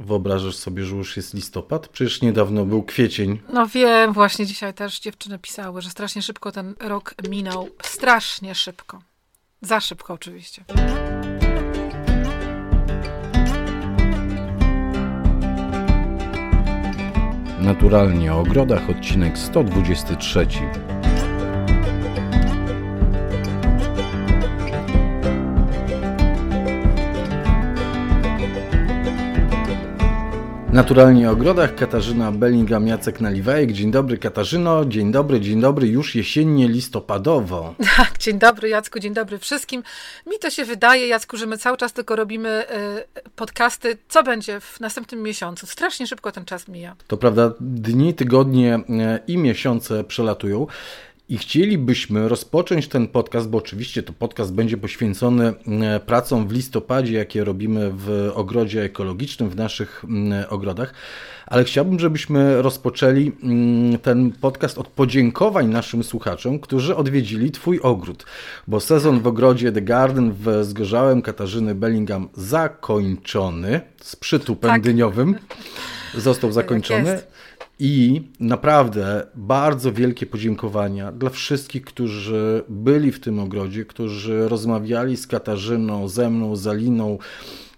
[0.00, 1.88] wyobrażasz sobie, że już jest listopad?
[1.88, 3.40] Przecież niedawno był kwiecień.
[3.52, 7.68] No wiem, właśnie dzisiaj też dziewczyny pisały, że strasznie szybko ten rok minął.
[7.82, 9.02] Strasznie szybko.
[9.62, 10.64] Za szybko oczywiście.
[17.60, 20.46] Naturalnie o ogrodach, odcinek 123.
[30.74, 33.72] Naturalnie o ogrodach Katarzyna Bellingham, Jacek Naliwajek.
[33.72, 37.74] Dzień dobry Katarzyno, dzień dobry, dzień dobry, już jesiennie listopadowo.
[37.96, 39.82] Tak, dzień dobry Jacku, dzień dobry wszystkim.
[40.26, 42.64] Mi to się wydaje, Jacku, że my cały czas tylko robimy
[43.18, 43.98] y, podcasty.
[44.08, 45.66] Co będzie w następnym miesiącu?
[45.66, 46.96] Strasznie szybko ten czas mija.
[47.06, 48.80] To prawda, dni, tygodnie y,
[49.26, 50.66] i miesiące przelatują.
[51.28, 55.52] I chcielibyśmy rozpocząć ten podcast, bo oczywiście to podcast będzie poświęcony
[55.82, 60.04] e, pracom w listopadzie, jakie robimy w ogrodzie ekologicznym, w naszych
[60.48, 60.94] ogrodach,
[61.46, 63.32] ale chciałbym, żebyśmy rozpoczęli
[64.02, 68.26] ten podcast od podziękowań naszym słuchaczom, którzy odwiedzili Twój ogród,
[68.68, 74.82] bo sezon w ogrodzie The Garden w Zgorzałem Katarzyny Bellingham zakończony z przytupem tak.
[74.82, 75.34] dyniowym
[76.14, 77.22] został tak zakończony.
[77.78, 85.26] I naprawdę bardzo wielkie podziękowania dla wszystkich, którzy byli w tym ogrodzie, którzy rozmawiali z
[85.26, 87.18] Katarzyną, ze mną, z Aliną,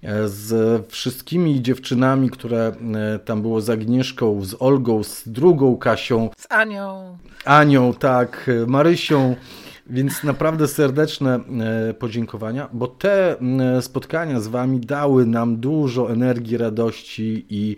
[0.02, 6.30] e, z wszystkimi dziewczynami, które e, tam było, z Agnieszką, z Olgą, z drugą Kasią.
[6.36, 7.18] Z Anią.
[7.44, 9.36] Anią, tak, Marysią.
[9.90, 11.40] Więc naprawdę serdeczne
[11.90, 13.36] e, podziękowania, bo te
[13.80, 17.76] spotkania z Wami dały nam dużo energii, radości i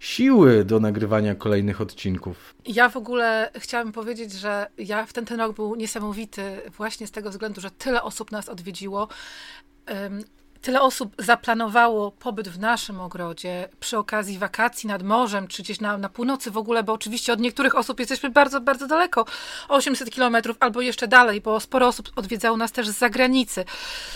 [0.00, 2.54] siły do nagrywania kolejnych odcinków.
[2.66, 7.10] Ja w ogóle chciałabym powiedzieć, że ja w ten, ten rok był niesamowity właśnie z
[7.10, 9.08] tego względu, że tyle osób nas odwiedziło
[10.62, 15.98] tyle osób zaplanowało pobyt w naszym ogrodzie przy okazji wakacji nad morzem, czy gdzieś na,
[15.98, 19.24] na północy w ogóle, bo oczywiście od niektórych osób jesteśmy bardzo, bardzo daleko,
[19.68, 23.64] 800 kilometrów albo jeszcze dalej, bo sporo osób odwiedzało nas też z zagranicy.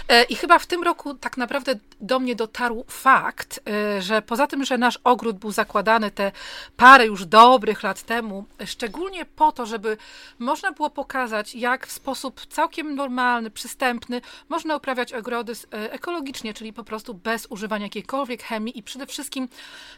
[0.09, 4.47] E, I chyba w tym roku tak naprawdę do mnie dotarł fakt, e, że poza
[4.47, 6.33] tym, że nasz ogród był zakładany te
[6.77, 9.97] parę już dobrych lat temu, szczególnie po to, żeby
[10.39, 15.93] można było pokazać, jak w sposób całkiem normalny, przystępny można uprawiać ogrody e,
[16.35, 19.49] ekologiczne, czyli po prostu bez używania jakiejkolwiek chemii i przede wszystkim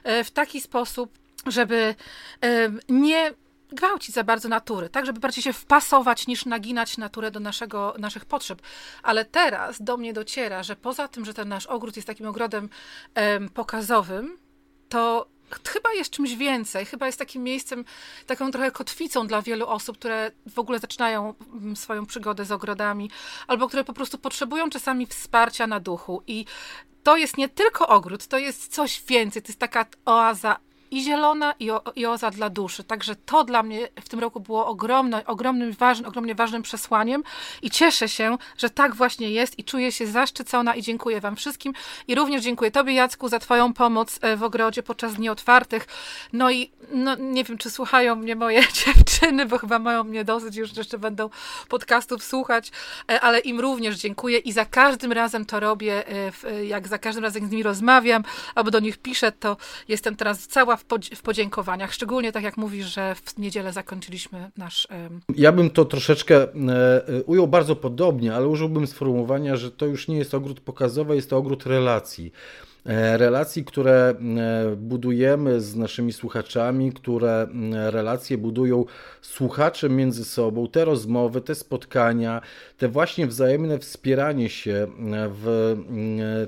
[0.04, 1.94] e, w taki sposób, żeby
[2.42, 3.34] e, nie
[3.72, 8.24] gwałcić za bardzo natury, tak, żeby bardziej się wpasować niż naginać naturę do naszego, naszych
[8.24, 8.62] potrzeb.
[9.02, 12.68] Ale teraz do mnie dociera, że poza tym, że ten nasz ogród jest takim ogrodem
[13.54, 14.38] pokazowym,
[14.88, 15.26] to
[15.68, 17.84] chyba jest czymś więcej, chyba jest takim miejscem,
[18.26, 23.10] taką trochę kotwicą dla wielu osób, które w ogóle zaczynają mm, swoją przygodę z ogrodami,
[23.46, 26.22] albo które po prostu potrzebują czasami wsparcia na duchu.
[26.26, 26.44] I
[27.02, 30.56] to jest nie tylko ogród, to jest coś więcej, to jest taka oaza
[30.90, 32.84] i zielona, i, o, i oza dla duszy.
[32.84, 37.22] Także to dla mnie w tym roku było ogromno, ogromnym, ważnym, ogromnie ważnym przesłaniem
[37.62, 41.72] i cieszę się, że tak właśnie jest i czuję się zaszczycona i dziękuję Wam wszystkim.
[42.08, 45.86] I również dziękuję Tobie, Jacku, za Twoją pomoc e, w ogrodzie podczas dni otwartych.
[46.32, 50.56] No i no, nie wiem, czy słuchają mnie moje dziewczyny, bo chyba mają mnie dosyć,
[50.56, 51.30] już jeszcze będą
[51.68, 52.72] podcastów słuchać,
[53.10, 56.04] e, ale im również dziękuję i za każdym razem to robię,
[56.44, 58.24] e, jak za każdym razem z nimi rozmawiam
[58.54, 59.56] albo do nich piszę, to
[59.88, 61.92] jestem teraz cała w, w podziękowaniach.
[61.92, 64.88] Szczególnie tak jak mówisz, że w niedzielę zakończyliśmy nasz.
[65.34, 70.16] Ja bym to troszeczkę e, ujął bardzo podobnie, ale użyłbym sformułowania, że to już nie
[70.16, 72.32] jest ogród pokazowy, jest to ogród relacji.
[72.86, 78.84] E, relacji, które e, budujemy z naszymi słuchaczami, które relacje budują
[79.22, 82.40] słuchacze między sobą, te rozmowy, te spotkania,
[82.78, 84.86] te właśnie wzajemne wspieranie się
[85.42, 85.76] w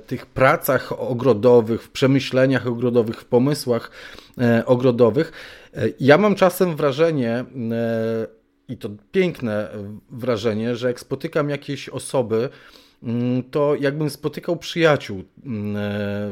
[0.07, 3.91] tych pracach ogrodowych, w przemyśleniach ogrodowych, w pomysłach
[4.37, 5.31] e, ogrodowych.
[5.99, 7.45] Ja mam czasem wrażenie,
[8.69, 9.69] i to piękne
[10.09, 12.49] wrażenie, że jak spotykam jakieś osoby,
[13.51, 15.75] to jakbym spotykał przyjaciół mm,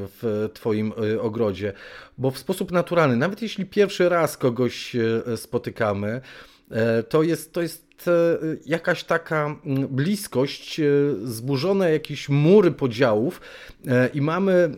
[0.08, 1.74] w Twoim e, ogrodzie,
[2.18, 6.22] bo w sposób naturalny, nawet jeśli pierwszy raz kogoś e, spotykamy,
[7.10, 7.88] to jest, to jest
[8.66, 10.82] jakaś taka mm, bliskość,
[11.24, 13.42] zburzone jakieś mury podziałów
[14.14, 14.70] i mamy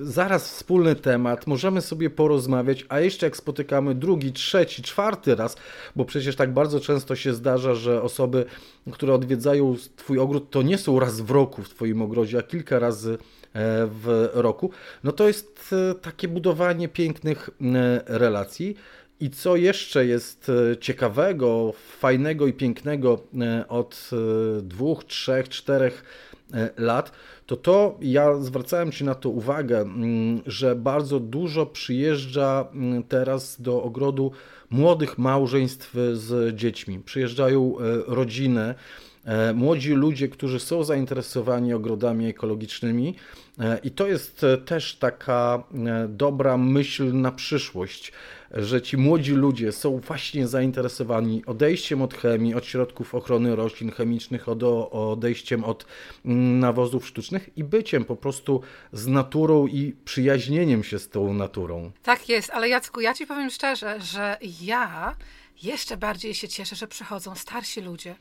[0.00, 5.56] zaraz wspólny temat, możemy sobie porozmawiać, a jeszcze jak spotykamy drugi, trzeci, czwarty raz,
[5.96, 8.44] bo przecież tak bardzo często się zdarza, że osoby
[8.92, 12.78] które odwiedzają Twój ogród, to nie są raz w roku w Twoim ogrodzie, a kilka
[12.78, 13.16] razy e,
[13.86, 14.70] w roku,
[15.04, 18.76] no to jest e, takie budowanie pięknych e, relacji.
[19.20, 20.50] I co jeszcze jest
[20.80, 23.22] ciekawego, fajnego i pięknego
[23.68, 24.10] od
[24.62, 26.04] dwóch, trzech, czterech
[26.76, 27.12] lat,
[27.46, 33.60] to to ja zwracałem Ci na to uwagę, mm, że bardzo dużo przyjeżdża mm, teraz
[33.60, 34.32] do ogrodu
[34.70, 37.00] młodych małżeństw z dziećmi.
[37.00, 37.74] Przyjeżdżają
[38.06, 38.74] rodziny,
[39.54, 43.14] młodzi ludzie, którzy są zainteresowani ogrodami ekologicznymi
[43.82, 45.64] i to jest też taka
[46.08, 48.12] dobra myśl na przyszłość
[48.54, 54.48] że ci młodzi ludzie są właśnie zainteresowani odejściem od chemii, od środków ochrony roślin chemicznych,
[54.48, 55.86] od, odejściem od
[56.24, 58.60] mm, nawozów sztucznych i byciem po prostu
[58.92, 61.90] z naturą i przyjaźnieniem się z tą naturą.
[62.02, 65.16] Tak jest, ale Jacku, ja ci powiem szczerze, że ja
[65.62, 68.16] jeszcze bardziej się cieszę, że przychodzą starsi ludzie,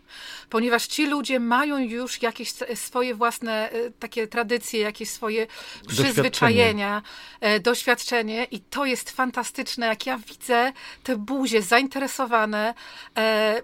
[0.49, 5.47] ponieważ ci ludzie mają już jakieś swoje własne e, takie tradycje, jakieś swoje
[5.87, 7.59] przyzwyczajenia, doświadczenie.
[7.59, 12.73] doświadczenie i to jest fantastyczne, jak ja widzę te buzie zainteresowane,
[13.17, 13.61] e,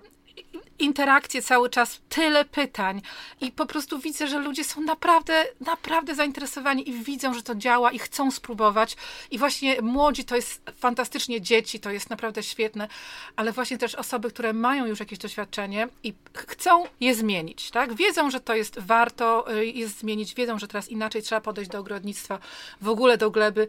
[0.80, 3.02] interakcje cały czas, tyle pytań
[3.42, 7.92] i po prostu widzę, że ludzie są naprawdę, naprawdę zainteresowani i widzą, że to działa
[7.92, 8.98] i chcą spróbować
[9.32, 12.88] i właśnie młodzi to jest fantastycznie, dzieci to jest naprawdę świetne,
[13.36, 17.94] ale właśnie też osoby, które mają już jakieś doświadczenie i chcą je zmienić, tak?
[17.94, 21.80] Wiedzą, że to jest warto y, jest zmienić, wiedzą, że teraz inaczej trzeba podejść do
[21.80, 22.40] ogrodnictwa,
[22.82, 23.68] w ogóle do gleby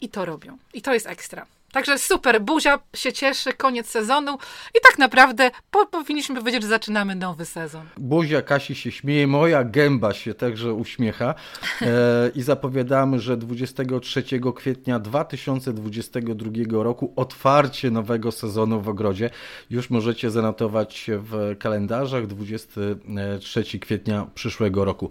[0.00, 0.58] i to robią.
[0.74, 1.46] I to jest ekstra.
[1.72, 4.38] Także super, buzia się cieszy, koniec sezonu
[4.74, 7.86] i tak naprawdę po, powinniśmy powiedzieć, że zaczynamy nowy sezon.
[7.96, 11.34] Buzia Kasi się śmieje, moja gęba się także uśmiecha
[11.82, 11.86] e,
[12.34, 14.24] i zapowiadamy, że 23
[14.56, 19.30] kwietnia 2022 roku otwarcie nowego sezonu w ogrodzie.
[19.70, 25.10] Już możecie zanotować w kalendarzach 23 kwietnia przyszłego roku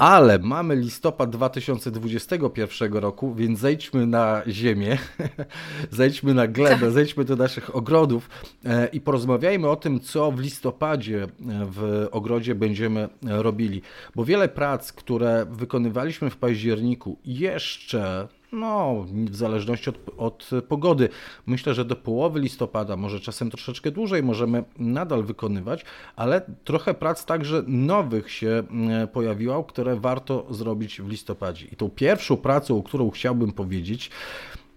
[0.00, 4.98] ale mamy listopad 2021 roku, więc zejdźmy na ziemię,
[5.90, 6.90] zejdźmy na glebę, tak.
[6.90, 8.30] zejdźmy do naszych ogrodów
[8.64, 11.28] e, i porozmawiajmy o tym, co w listopadzie e,
[11.70, 13.82] w ogrodzie będziemy robili.
[14.14, 21.08] Bo wiele prac, które wykonywaliśmy w październiku, jeszcze no, w zależności od, od, pogody.
[21.46, 25.84] Myślę, że do połowy listopada, może czasem troszeczkę dłużej możemy nadal wykonywać,
[26.16, 31.66] ale trochę prac także nowych się mm, pojawiło, które warto zrobić w listopadzie.
[31.72, 34.10] I tą pierwszą pracą, którą chciałbym powiedzieć,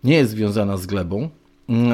[0.03, 1.29] nie jest związana z glebą,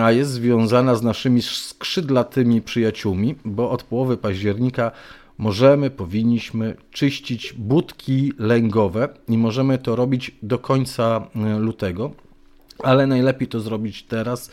[0.01, 4.91] a jest związana z naszymi skrzydlatymi przyjaciółmi, bo od połowy października
[5.39, 12.11] możemy, powinniśmy czyścić budki lęgowe i możemy to robić do końca e, lutego,
[12.83, 14.51] ale najlepiej to zrobić teraz,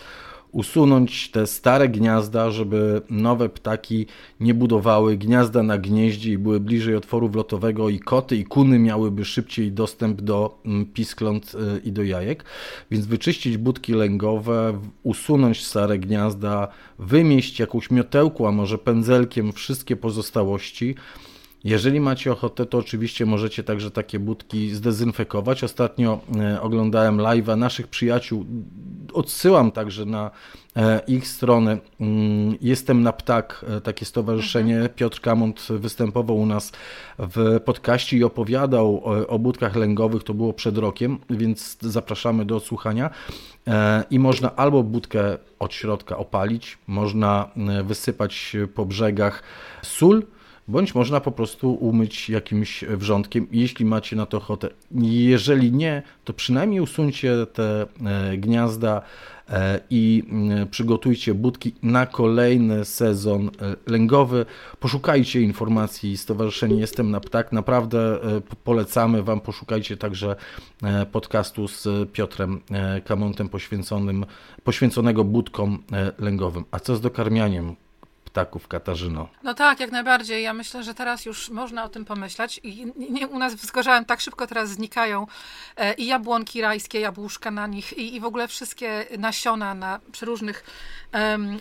[0.57, 4.07] usunąć te stare gniazda, żeby nowe ptaki
[4.41, 9.25] nie budowały gniazda na gnieździe i były bliżej otworu wlotowego i koty i kuny miałyby
[9.25, 12.45] szybciej dostęp do mm, piskląt y, i do jajek.
[12.91, 16.69] Więc wyczyścić budki lęgowe, usunąć stare gniazda,
[16.99, 20.95] wymieść jakąś miotełką, a może pędzelkiem wszystkie pozostałości,
[21.65, 25.65] jeżeli macie ochotę, to oczywiście możecie także takie budki zdezynfekować.
[25.65, 28.47] Ostatnio e, oglądałem live'a naszych przyjaciół.
[29.13, 30.31] Odsyłam także na
[30.77, 31.79] e, ich stronę.
[32.01, 34.75] Mm, Jestem na ptak, e, takie stowarzyszenie.
[34.75, 34.95] Mhm.
[34.95, 36.73] Piotr Kamont występował u nas
[37.19, 40.23] w podcaście i opowiadał o budkach lęgowych.
[40.23, 43.11] To było przed rokiem, więc zapraszamy do odsłuchania.
[44.11, 47.51] I można albo budkę od środka opalić, można
[47.85, 49.43] wysypać po brzegach
[49.83, 50.23] sól
[50.69, 54.69] bądź można po prostu umyć jakimś wrzątkiem, jeśli macie na to ochotę.
[55.01, 59.03] Jeżeli nie, to przynajmniej usuńcie te e, gniazda
[59.49, 63.51] e, i mm, przygotujcie budki na kolejny sezon e,
[63.91, 64.47] lęgowy.
[64.81, 67.53] Poszukajcie informacji Stowarzyszenie Jestem na Ptak.
[67.53, 68.19] Naprawdę
[68.65, 70.37] polecamy Wam, poszukajcie także
[71.13, 72.61] podcastu z Piotrem
[73.05, 74.27] Kamontem poświęconym,
[74.65, 75.83] poświęconego budkom
[76.19, 76.65] lęgowym.
[76.71, 77.77] A co z dokarmianiem?
[78.37, 79.29] Ptaków, Katarzyno.
[79.43, 80.43] No tak, jak najbardziej.
[80.43, 82.61] Ja myślę, że teraz już można o tym pomyśleć.
[82.63, 85.27] I nie, u nas w Zgorzałem tak szybko teraz znikają
[85.77, 90.65] e, i jabłonki rajskie, jabłuszka na nich i, i w ogóle wszystkie nasiona na przeróżnych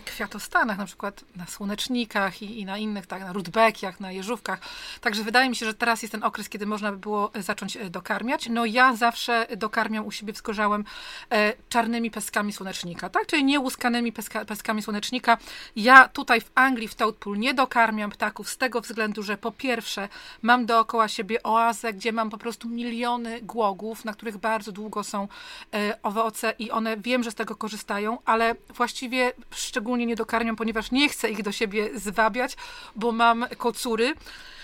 [0.04, 4.58] kwiatostanach, na przykład na słonecznikach i, i, na innych, tak, na rudbekiach, na jeżówkach.
[5.00, 7.90] Także wydaje mi się, że teraz jest ten okres, kiedy można by było zacząć e,
[7.90, 8.48] dokarmiać.
[8.48, 10.84] No ja zawsze dokarmiam u siebie w Zgorzałem
[11.30, 13.26] e, czarnymi peskami słonecznika, tak?
[13.26, 15.38] Czyli niełuskanymi peska, peskami słonecznika.
[15.76, 20.08] Ja tutaj w Anglii, w Toadpool nie dokarmiam ptaków z tego względu, że po pierwsze
[20.42, 25.28] mam dookoła siebie oazę, gdzie mam po prostu miliony głogów, na których bardzo długo są
[25.74, 30.90] e, owoce i one wiem, że z tego korzystają, ale właściwie szczególnie nie dokarmiam, ponieważ
[30.90, 32.56] nie chcę ich do siebie zwabiać,
[32.96, 34.14] bo mam kocury.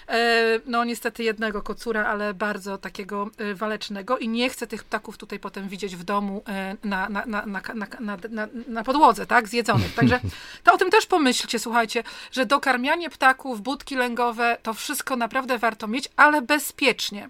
[0.09, 5.19] E, no niestety jednego kocura, ale bardzo takiego e, walecznego i nie chcę tych ptaków
[5.19, 6.43] tutaj potem widzieć w domu
[6.85, 9.95] na, na, na, na, na, na, na podłodze, tak, zjedzonych.
[9.95, 10.21] Także
[10.65, 11.92] to o tym też pomyślcie, słuchajcie,
[12.33, 17.29] że dokarmianie ptaków, budki lęgowe, to wszystko naprawdę warto mieć, ale bezpiecznie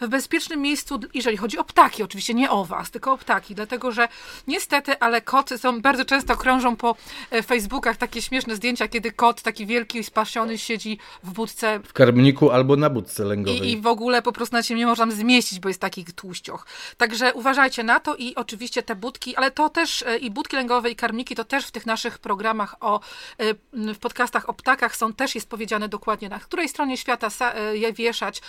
[0.00, 3.92] w bezpiecznym miejscu, jeżeli chodzi o ptaki, oczywiście nie o was, tylko o ptaki, dlatego
[3.92, 4.08] że
[4.46, 6.96] niestety, ale koty są, bardzo często krążą po
[7.30, 11.80] e, Facebookach takie śmieszne zdjęcia, kiedy kot taki wielki, spasiony siedzi w budce.
[11.80, 13.68] W karmniku albo na budce lęgowej.
[13.68, 16.66] I, I, w ogóle po prostu na ciebie nie można zmieścić, bo jest taki tłuścioch.
[16.96, 20.90] Także uważajcie na to i oczywiście te budki, ale to też e, i budki lęgowe
[20.90, 23.00] i karmniki, to też w tych naszych programach o,
[23.38, 23.54] e,
[23.94, 27.28] w podcastach o ptakach są też jest powiedziane dokładnie na której stronie świata
[27.72, 28.42] je wieszać,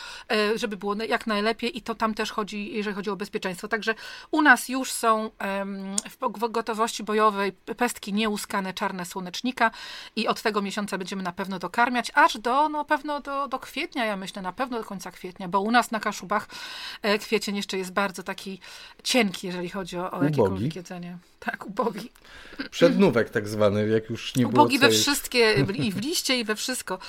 [0.55, 3.67] żeby było jak najlepiej i to tam też chodzi, jeżeli chodzi o bezpieczeństwo.
[3.67, 3.95] Także
[4.31, 5.29] u nas już są
[6.39, 9.71] w gotowości bojowej pestki nieuskane czarne słonecznika
[10.15, 14.05] i od tego miesiąca będziemy na pewno dokarmiać, aż do, no pewno do, do kwietnia,
[14.05, 16.47] ja myślę, na pewno do końca kwietnia, bo u nas na Kaszubach
[17.01, 18.59] e, kwiecień jeszcze jest bardzo taki
[19.03, 21.17] cienki, jeżeli chodzi o, o jakiekolwiek jedzenie.
[21.39, 22.11] Tak, ubogi.
[22.71, 26.55] Przednówek tak zwany, jak już nie było Ubogi we wszystkie, i w liście, i we
[26.55, 26.99] wszystko.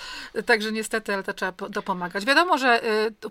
[0.47, 2.25] Także niestety, ale to trzeba dopomagać.
[2.25, 3.31] Wiadomo, że y,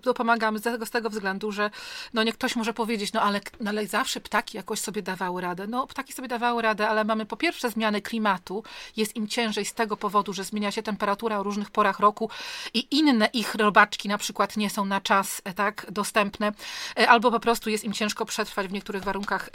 [0.52, 1.70] dopomagamy z tego, z tego względu, że
[2.14, 5.68] no nie ktoś może powiedzieć, no ale, no ale zawsze ptaki jakoś sobie dawały radę.
[5.68, 8.64] No ptaki sobie dawały radę, ale mamy po pierwsze zmiany klimatu,
[8.96, 12.30] jest im ciężej z tego powodu, że zmienia się temperatura o różnych porach roku
[12.74, 16.52] i inne ich robaczki na przykład nie są na czas e, tak dostępne,
[17.00, 19.50] e, albo po prostu jest im ciężko przetrwać w niektórych warunkach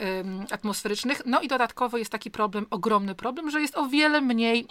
[0.51, 1.21] atmosferycznych.
[1.25, 4.67] No i dodatkowo jest taki problem, ogromny problem, że jest o wiele mniej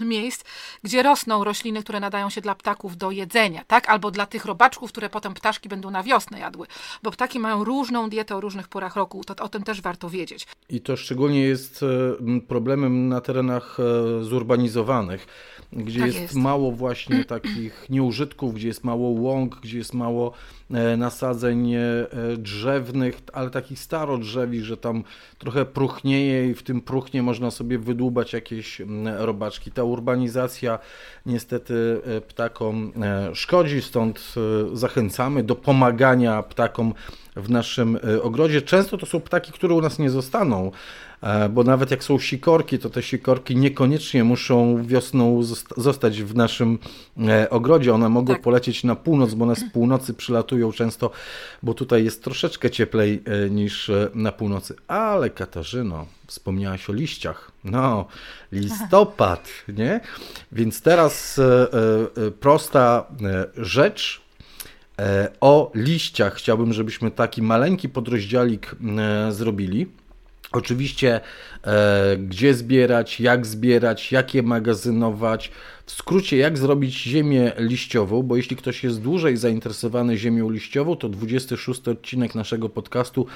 [0.00, 0.44] miejsc,
[0.82, 3.88] gdzie rosną rośliny, które nadają się dla ptaków do jedzenia, tak?
[3.88, 6.66] Albo dla tych robaczków, które potem ptaszki będą na wiosnę jadły,
[7.02, 10.46] bo ptaki mają różną dietę o różnych porach roku, to o tym też warto wiedzieć.
[10.68, 15.26] I to szczególnie jest e, problemem na terenach e, zurbanizowanych,
[15.72, 20.32] gdzie tak jest, jest, mało właśnie takich nieużytków, gdzie jest mało łąk, gdzie jest mało
[20.70, 21.74] e, nasadzeń
[22.38, 25.04] drzewnych, ale takich starodrzewi, że tam
[25.38, 28.82] trochę próchnieje i w tym próchnie można sobie wydłubać jakieś
[29.18, 29.70] robaczki.
[29.70, 30.78] Ta urbanizacja
[31.26, 36.94] niestety e, ptakom e, szkodzi, stąd e, zachęcamy do pomagania ptakom
[37.36, 38.62] w naszym ogrodzie.
[38.62, 40.70] Często to są ptaki, które u nas nie zostaną,
[41.50, 45.42] bo nawet jak są sikorki, to te sikorki niekoniecznie muszą wiosną
[45.76, 46.78] zostać w naszym
[47.50, 47.94] ogrodzie.
[47.94, 48.42] One mogą tak.
[48.42, 51.10] polecieć na północ, bo one z północy przylatują często,
[51.62, 54.74] bo tutaj jest troszeczkę cieplej niż na północy.
[54.88, 57.52] Ale Katarzyno, wspomniałaś o liściach.
[57.64, 58.06] No,
[58.52, 59.48] listopad,
[59.78, 60.00] nie?
[60.52, 61.44] Więc teraz e,
[62.26, 64.22] e, prosta e, rzecz.
[65.40, 68.76] O liściach chciałbym, żebyśmy taki maleńki podrozdziałik
[69.30, 69.86] zrobili.
[70.52, 71.20] Oczywiście,
[72.18, 75.50] gdzie zbierać, jak zbierać, jak je magazynować.
[75.86, 81.08] W skrócie, jak zrobić ziemię liściową, bo jeśli ktoś jest dłużej zainteresowany ziemią liściową, to
[81.08, 83.26] 26 odcinek naszego podcastu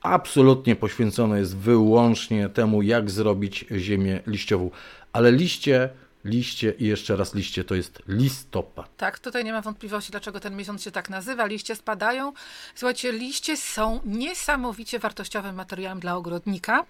[0.00, 4.70] absolutnie poświęcone jest wyłącznie temu, jak zrobić ziemię liściową.
[5.12, 5.88] Ale liście
[6.24, 8.96] liście i jeszcze raz liście to jest listopad.
[8.96, 11.46] Tak, tutaj nie ma wątpliwości, dlaczego ten miesiąc się tak nazywa.
[11.46, 12.32] Liście spadają.
[12.74, 16.84] Słuchajcie, liście są niesamowicie wartościowym materiałem dla ogrodnika.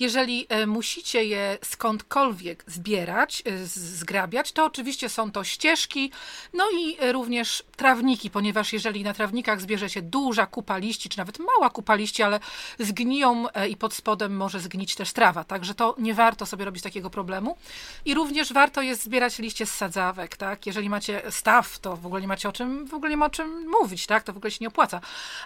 [0.00, 6.10] Jeżeli e, musicie je skądkolwiek zbierać, e, zgrabiać, to oczywiście są to ścieżki,
[6.52, 11.18] no i e, również trawniki, ponieważ jeżeli na trawnikach zbierze się duża kupa liści, czy
[11.18, 12.40] nawet mała kupa liści, ale
[12.78, 17.10] zgniją i pod spodem może zgnić też trawa, także to nie warto sobie robić takiego
[17.10, 17.56] problemu.
[18.04, 20.66] I również warto jest zbierać liście z sadzawek, tak?
[20.66, 23.30] Jeżeli macie staw, to w ogóle nie macie o czym, w ogóle nie ma o
[23.30, 24.22] czym mówić, tak?
[24.22, 25.00] To w ogóle się nie opłaca.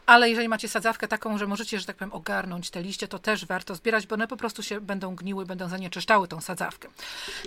[0.06, 3.46] Ale jeżeli macie sadzawkę taką, że możecie, że tak powiem, ogarnąć te liście, to też
[3.46, 6.88] warto zbierać, bo one po prostu się będą gniły, będą zanieczyszczały tą sadzawkę.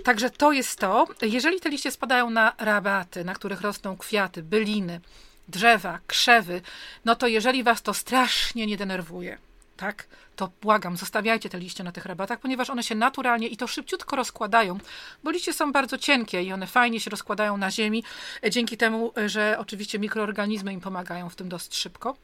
[0.04, 1.06] Także to jest to.
[1.22, 5.00] Jeżeli te liście spadają na rabaty, na których rosną kwiaty, byliny,
[5.48, 6.60] drzewa, krzewy,
[7.04, 9.38] no to jeżeli was to strasznie nie denerwuje,
[9.82, 13.66] tak, to błagam, zostawiajcie te liście na tych rabatach, ponieważ one się naturalnie i to
[13.66, 14.78] szybciutko rozkładają,
[15.24, 18.04] bo liście są bardzo cienkie i one fajnie się rozkładają na ziemi,
[18.44, 22.16] e, dzięki temu, e, że oczywiście mikroorganizmy im pomagają w tym dosyć szybko.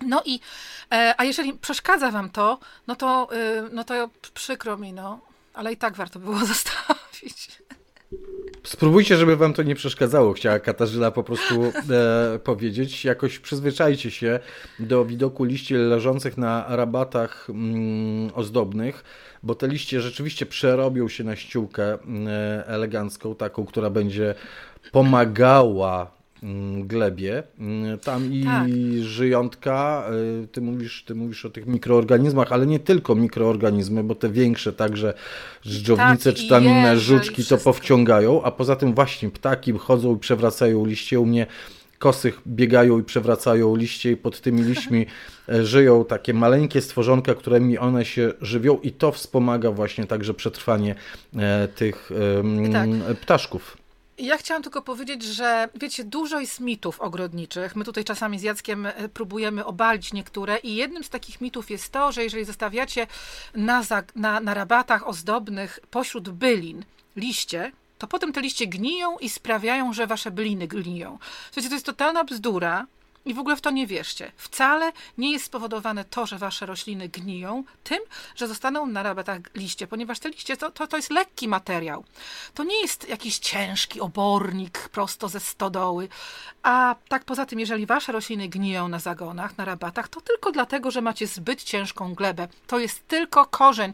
[0.00, 0.40] No i,
[0.92, 3.28] e, a jeżeli przeszkadza wam to, no to,
[3.72, 5.20] no to przykro mi, no,
[5.54, 7.05] ale i tak warto było zostawić.
[8.66, 13.04] Spróbujcie, żeby wam to nie przeszkadzało, chciała Katarzyna po prostu e, powiedzieć.
[13.04, 14.40] Jakoś przyzwyczajcie się
[14.78, 19.04] do widoku liści leżących na rabatach mm, ozdobnych,
[19.42, 22.28] bo te liście rzeczywiście przerobią się na ściółkę mm,
[22.66, 24.34] elegancką, taką, która będzie
[24.92, 26.15] pomagała
[26.84, 27.42] glebie.
[27.58, 28.68] Mm, tam i tak.
[29.00, 30.06] żyjątka,
[30.44, 34.72] y, ty mówisz, ty mówisz o tych mikroorganizmach, ale nie tylko mikroorganizmy, bo te większe
[34.72, 35.14] także
[35.62, 40.18] żdżownice tak, czy tam inne żuczki to powciągają, a poza tym właśnie ptaki chodzą i
[40.18, 41.20] przewracają liście.
[41.20, 41.46] U mnie
[41.98, 45.06] kosych biegają i przewracają liście i pod tymi liśćmi
[45.48, 50.94] żyją takie maleńkie stworzonka, którymi one się żywią i to wspomaga właśnie także przetrwanie
[51.74, 52.10] tych
[52.72, 52.88] tak.
[53.20, 53.85] ptaszków.
[54.18, 57.76] Ja chciałam tylko powiedzieć, że wiecie, dużo jest mitów ogrodniczych.
[57.76, 61.92] My tutaj czasami z Jackiem e, próbujemy obalić niektóre i jednym z takich mitów jest
[61.92, 63.06] to, że jeżeli zostawiacie
[63.54, 63.82] na,
[64.14, 66.84] na, na rabatach ozdobnych pośród bylin
[67.16, 71.18] liście, to potem te liście gniją i sprawiają, że wasze byliny gniją.
[71.44, 72.86] Słuchajcie, to jest totalna bzdura.
[73.26, 74.32] I w ogóle w to nie wierzcie.
[74.36, 77.98] Wcale nie jest spowodowane to, że wasze rośliny gniją, tym,
[78.36, 82.04] że zostaną na rabatach liście, ponieważ te liście to, to, to jest lekki materiał.
[82.54, 86.08] To nie jest jakiś ciężki obornik prosto ze stodoły.
[86.62, 90.90] A tak poza tym, jeżeli wasze rośliny gniją na zagonach, na rabatach, to tylko dlatego,
[90.90, 92.48] że macie zbyt ciężką glebę.
[92.66, 93.92] To jest tylko korzeń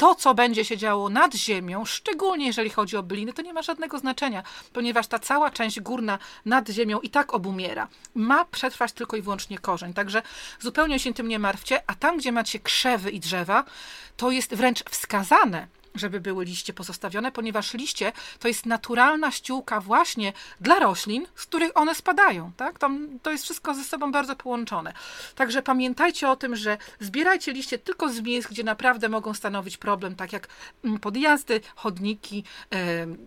[0.00, 3.62] to, co będzie się działo nad ziemią, szczególnie jeżeli chodzi o byliny, to nie ma
[3.62, 4.42] żadnego znaczenia,
[4.72, 7.88] ponieważ ta cała część górna nad ziemią i tak obumiera.
[8.14, 9.94] Ma przetrwać tylko i wyłącznie korzeń.
[9.94, 10.22] Także
[10.60, 13.64] zupełnie się tym nie martwcie, a tam, gdzie macie krzewy i drzewa,
[14.16, 20.32] to jest wręcz wskazane, żeby były liście pozostawione, ponieważ liście to jest naturalna ściółka właśnie
[20.60, 22.52] dla roślin, z których one spadają.
[22.56, 22.78] Tak?
[22.78, 22.90] To,
[23.22, 24.92] to jest wszystko ze sobą bardzo połączone.
[25.34, 30.14] Także pamiętajcie o tym, że zbierajcie liście tylko z miejsc, gdzie naprawdę mogą stanowić problem,
[30.14, 30.48] tak jak
[30.84, 32.44] mm, podjazdy, chodniki,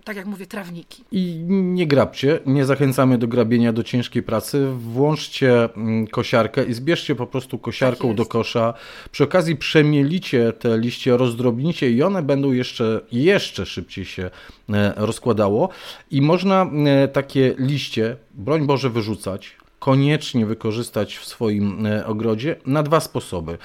[0.04, 1.04] tak jak mówię, trawniki.
[1.12, 4.68] I nie grabcie, nie zachęcamy do grabienia, do ciężkiej pracy.
[4.78, 8.74] Włączcie mm, kosiarkę i zbierzcie po prostu kosiarką tak do kosza.
[9.12, 14.30] Przy okazji przemielicie te liście, rozdrobnicie i one będą jeszcze, jeszcze szybciej się
[14.74, 15.70] e, rozkładało
[16.12, 22.84] i można e, takie liście, broń Boże, wyrzucać, koniecznie wykorzystać w swoim e, ogrodzie na
[22.84, 23.58] dwa sposoby.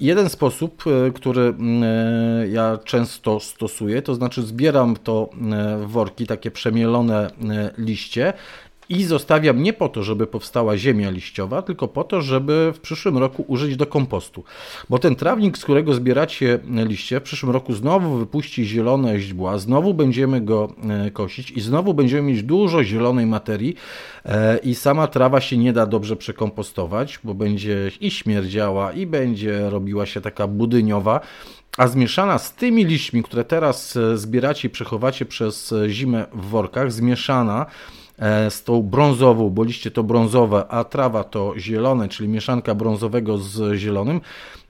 [0.00, 1.54] Jeden sposób, który
[2.50, 5.30] ja często stosuję, to znaczy zbieram to
[5.86, 7.30] w worki, takie przemielone
[7.78, 8.32] liście
[8.88, 13.18] i zostawiam nie po to, żeby powstała ziemia liściowa, tylko po to, żeby w przyszłym
[13.18, 14.44] roku użyć do kompostu.
[14.88, 19.94] Bo ten trawnik, z którego zbieracie liście, w przyszłym roku znowu wypuści zielone źdźbła, znowu
[19.94, 23.74] będziemy go e, kosić i znowu będziemy mieć dużo zielonej materii
[24.24, 29.70] e, i sama trawa się nie da dobrze przekompostować, bo będzie i śmierdziała, i będzie
[29.70, 31.20] robiła się taka budyniowa
[31.78, 36.92] a zmieszana z tymi liśćmi, które teraz e, zbieracie i przechowacie przez zimę w workach,
[36.92, 37.66] zmieszana
[38.50, 43.74] z tą brązową, bo liście to brązowe, a trawa to zielone, czyli mieszanka brązowego z
[43.78, 44.20] zielonym,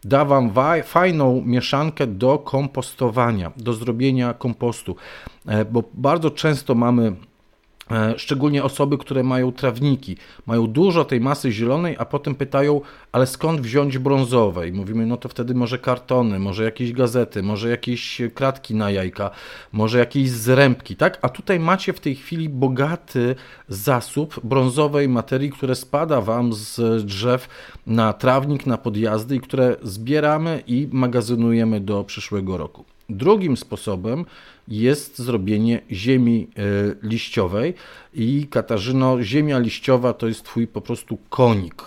[0.05, 0.53] da Wam
[0.85, 4.97] fajną mieszankę do kompostowania, do zrobienia kompostu,
[5.47, 7.36] e, bo bardzo często mamy E,
[8.17, 12.81] szczególnie osoby, które mają trawniki, mają dużo tej masy zielonej, a potem pytają,
[13.13, 14.73] ale skąd wziąć brązowej?
[14.73, 19.31] Mówimy, no to wtedy może kartony, może jakieś gazety, może jakieś kratki na jajka,
[19.73, 21.19] może jakieś zrębki, tak?
[21.23, 23.35] A tutaj macie w tej chwili bogaty
[23.69, 27.49] zasób brązowej materii, które spada Wam z drzew
[27.87, 32.85] na trawnik, na podjazdy i które zbieramy i magazynujemy do przyszłego roku.
[33.09, 34.25] Drugim sposobem
[34.69, 36.63] jest zrobienie ziemi e,
[37.09, 37.75] liściowej
[38.15, 41.83] i Katarzyno, ziemia liściowa to jest twój po prostu konik.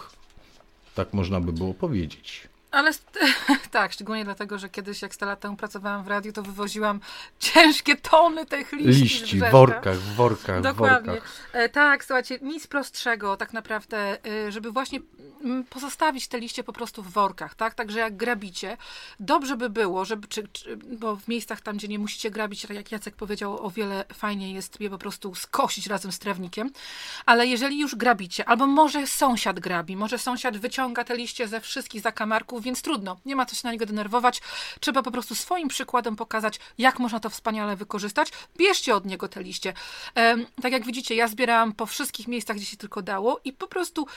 [0.96, 2.50] Tak można by było powiedzieć.
[2.72, 2.92] Ale
[3.72, 7.00] tak, szczególnie dlatego, że kiedyś jak 100 lat temu pracowałam w radiu, to wywoziłam
[7.40, 9.04] ciężkie tony tych liści.
[9.04, 11.12] Liści, w workach, w workach, Dokładnie.
[11.12, 11.50] W workach.
[11.54, 15.00] E, tak, słuchajcie, nic prostszego tak naprawdę, e, żeby właśnie
[15.70, 17.74] pozostawić te liście po prostu w workach, tak?
[17.74, 18.78] Także jak grabicie,
[19.20, 22.78] dobrze by było, żeby, czy, czy, bo w miejscach tam, gdzie nie musicie grabić, tak
[22.78, 26.72] jak Jacek powiedział, o wiele fajniej jest je po prostu skosić razem z trawnikiem,
[27.26, 32.02] ale jeżeli już grabicie, albo może sąsiad grabi, może sąsiad wyciąga te liście ze wszystkich
[32.02, 34.42] zakamarków, więc trudno, nie ma co się na niego denerwować.
[34.80, 38.32] Trzeba po prostu swoim przykładem pokazać, jak można to wspaniale wykorzystać.
[38.58, 39.74] Bierzcie od niego te liście.
[40.62, 44.08] tak jak widzicie, ja zbierałam po wszystkich miejscach, gdzie się tylko dało i po prostu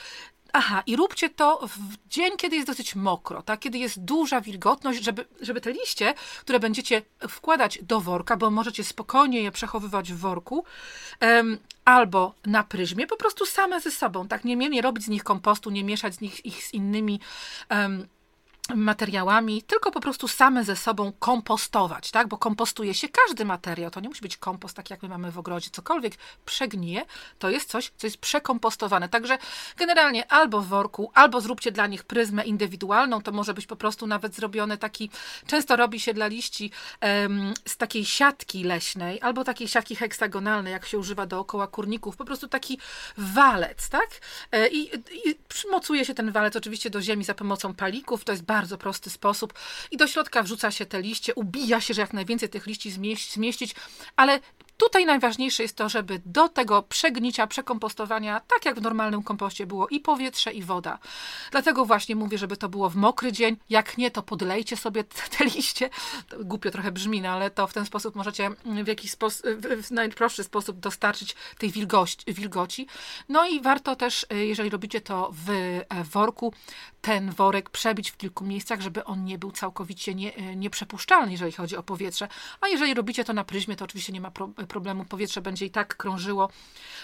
[0.55, 3.59] Aha, i róbcie to w dzień, kiedy jest dosyć mokro, tak?
[3.59, 8.83] kiedy jest duża wilgotność, żeby, żeby te liście, które będziecie wkładać do worka, bo możecie
[8.83, 10.65] spokojnie je przechowywać w worku,
[11.85, 14.45] albo na pryzmie, po prostu same ze sobą, tak?
[14.45, 17.19] Nie, nie robić z nich kompostu, nie mieszać z nich ich z innymi
[18.69, 22.27] materiałami, tylko po prostu same ze sobą kompostować, tak?
[22.27, 23.91] Bo kompostuje się każdy materiał.
[23.91, 25.69] To nie musi być kompost, tak jak my mamy w ogrodzie.
[25.71, 26.13] Cokolwiek
[26.45, 27.05] przegnije,
[27.39, 29.09] to jest coś, co jest przekompostowane.
[29.09, 29.37] Także
[29.77, 33.21] generalnie albo w worku, albo zróbcie dla nich pryzmę indywidualną.
[33.21, 35.09] To może być po prostu nawet zrobiony taki,
[35.47, 36.71] często robi się dla liści
[37.01, 42.17] um, z takiej siatki leśnej, albo takiej siatki heksagonalnej, jak się używa dookoła kurników.
[42.17, 42.77] Po prostu taki
[43.17, 44.09] walec, tak?
[44.51, 44.95] E, I,
[45.29, 48.23] i przymocuje się ten walec oczywiście do ziemi za pomocą palików.
[48.23, 49.53] To jest bardzo prosty sposób.
[49.91, 52.91] I do środka wrzuca się te liście, ubija się, że jak najwięcej tych liści
[53.31, 53.75] zmieścić,
[54.15, 54.39] ale
[54.77, 59.87] Tutaj najważniejsze jest to, żeby do tego przegnicia, przekompostowania, tak jak w normalnym kompoście było
[59.87, 60.99] i powietrze, i woda.
[61.51, 63.57] Dlatego właśnie mówię, żeby to było w mokry dzień.
[63.69, 65.03] Jak nie, to podlejcie sobie
[65.37, 65.89] te liście.
[66.39, 68.49] Głupio trochę brzmi, no ale to w ten sposób możecie
[68.83, 69.45] w jakiś sposób,
[69.81, 72.87] w najprostszy sposób dostarczyć tej wilgoci, wilgoci.
[73.29, 76.53] No i warto też, y, jeżeli robicie to w e, worku,
[77.01, 81.51] ten worek przebić w kilku miejscach, żeby on nie był całkowicie nie, y, nieprzepuszczalny, jeżeli
[81.51, 82.27] chodzi o powietrze.
[82.61, 85.05] A jeżeli robicie to na pryzmie, to oczywiście nie ma pro, problemu.
[85.05, 86.49] Powietrze będzie i tak krążyło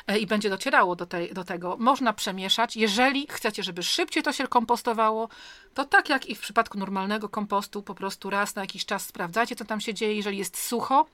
[0.07, 1.77] e, i będzie docierało do, tej, do tego.
[1.79, 2.77] Można przemieszać.
[2.77, 5.29] Jeżeli chcecie, żeby szybciej to się kompostowało,
[5.73, 9.55] to tak jak i w przypadku normalnego kompostu, po prostu raz na jakiś czas sprawdzajcie,
[9.55, 10.15] co tam się dzieje.
[10.15, 11.05] Jeżeli jest sucho,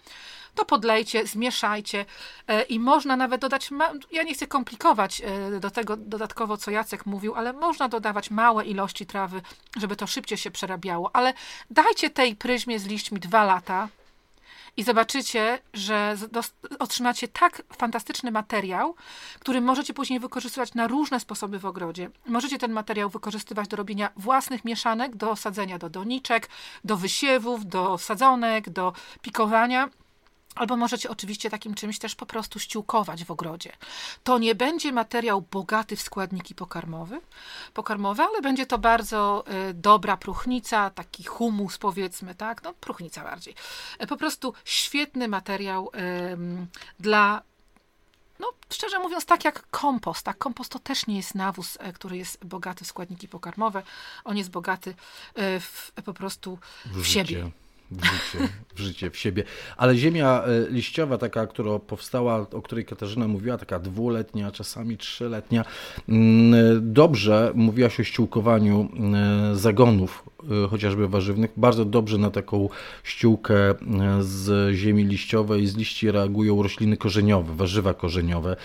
[0.55, 2.05] to podlejcie, zmieszajcie
[2.47, 3.69] e, i można nawet dodać,
[4.11, 8.65] ja nie chcę komplikować e, do tego dodatkowo, co Jacek mówił, ale można dodawać małe
[8.65, 9.41] ilości trawy,
[9.77, 11.33] żeby to szybciej się przerabiało, ale
[11.69, 13.87] dajcie tej pryzmie z liśćmi dwa lata,
[14.77, 16.17] i zobaczycie, że
[16.79, 18.95] otrzymacie tak fantastyczny materiał,
[19.39, 22.09] który możecie później wykorzystywać na różne sposoby w ogrodzie.
[22.25, 26.49] Możecie ten materiał wykorzystywać do robienia własnych mieszanek, do sadzenia do doniczek,
[26.83, 29.89] do wysiewów, do sadzonek, do pikowania.
[30.55, 33.71] Albo możecie oczywiście takim czymś też po prostu ściółkować w ogrodzie.
[34.23, 37.19] To nie będzie materiał bogaty w składniki pokarmowe,
[37.73, 42.63] pokarmowe ale będzie to bardzo y, dobra próchnica, taki humus powiedzmy, tak?
[42.63, 43.55] No, próchnica bardziej.
[44.03, 46.67] Y, po prostu świetny materiał y,
[46.99, 47.41] dla
[48.39, 50.25] no, szczerze mówiąc, tak jak kompost.
[50.25, 53.83] Tak, kompost to też nie jest nawóz, e, który jest bogaty w składniki pokarmowe.
[54.23, 54.95] On jest bogaty
[55.35, 57.51] w, po prostu w, w siebie
[57.91, 59.43] w życie, w życie, w siebie.
[59.77, 65.65] Ale ziemia e, liściowa, taka, która powstała, o której Katarzyna mówiła, taka dwuletnia, czasami trzyletnia,
[66.09, 68.89] mm, dobrze, mówiłaś o ściółkowaniu
[69.51, 70.23] e, zagonów,
[70.65, 72.69] e, chociażby warzywnych, bardzo dobrze na taką
[73.03, 73.55] ściółkę
[74.19, 78.55] z ziemi liściowej, z liści reagują rośliny korzeniowe, warzywa korzeniowe,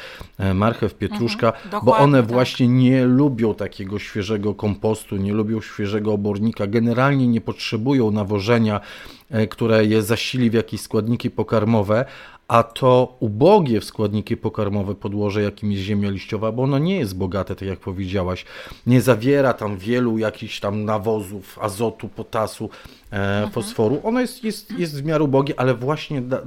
[0.55, 2.31] marchew, pietruszka, mhm, bo one tak.
[2.31, 9.10] właśnie nie lubią takiego świeżego kompostu, nie lubią świeżego obornika, generalnie nie potrzebują nawożenia, E,
[9.51, 12.05] które je zasili w jakieś składniki pokarmowe,
[12.49, 17.17] a to ubogie w składniki pokarmowe podłoże, jakim jest ziemia liściowa, bo ono nie jest
[17.17, 18.45] bogate, tak jak powiedziałaś,
[18.87, 22.71] nie zawiera tam wielu jakichś tam nawozów, azotu, potasu,
[23.13, 23.51] e, mhm.
[23.51, 24.01] fosforu.
[24.05, 26.43] Ono jest, jest, jest w miarę ubogie, ale właśnie da,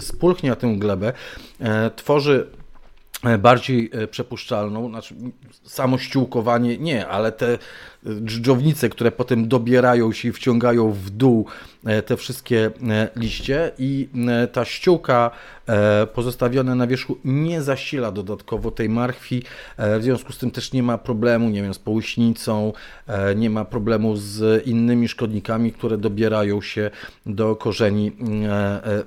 [0.00, 1.12] spulchnia tę glebę,
[1.60, 2.63] e, tworzy E,
[3.38, 5.14] bardziej e, przepuszczalną, znaczy
[5.64, 7.58] samo ściółkowanie nie, ale te
[8.06, 11.46] dżdżownice, które potem dobierają się i wciągają w dół
[11.84, 12.70] e, te wszystkie
[13.16, 14.08] liście i
[14.52, 15.30] ta ściółka
[16.14, 19.42] pozostawiona na wierzchu nie zasila dodatkowo tej marchwi,
[19.78, 22.72] w związku z tym też nie ma problemu, nie wiem, z połyśnicą,
[23.36, 26.90] nie ma problemu z innymi szkodnikami, które dobierają się
[27.26, 28.12] do korzeni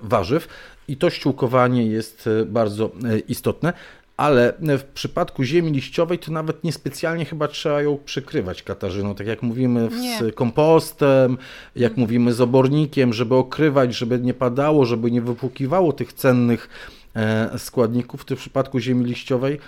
[0.02, 0.48] warzyw.
[0.88, 2.92] I to ściółkowanie jest bardzo
[3.28, 3.74] istotne
[4.18, 9.16] ale w przypadku ziemi liściowej to nawet niespecjalnie chyba trzeba ją przykrywać, Katarzyną.
[9.16, 10.32] Tak jak mówimy z nie.
[10.32, 11.38] kompostem,
[11.76, 12.02] jak hmm.
[12.02, 16.70] mówimy z obornikiem, żeby okrywać, żeby nie padało, żeby nie wypłukiwało tych cennych
[17.16, 18.22] e, składników.
[18.22, 19.60] W przypadku ziemi liściowej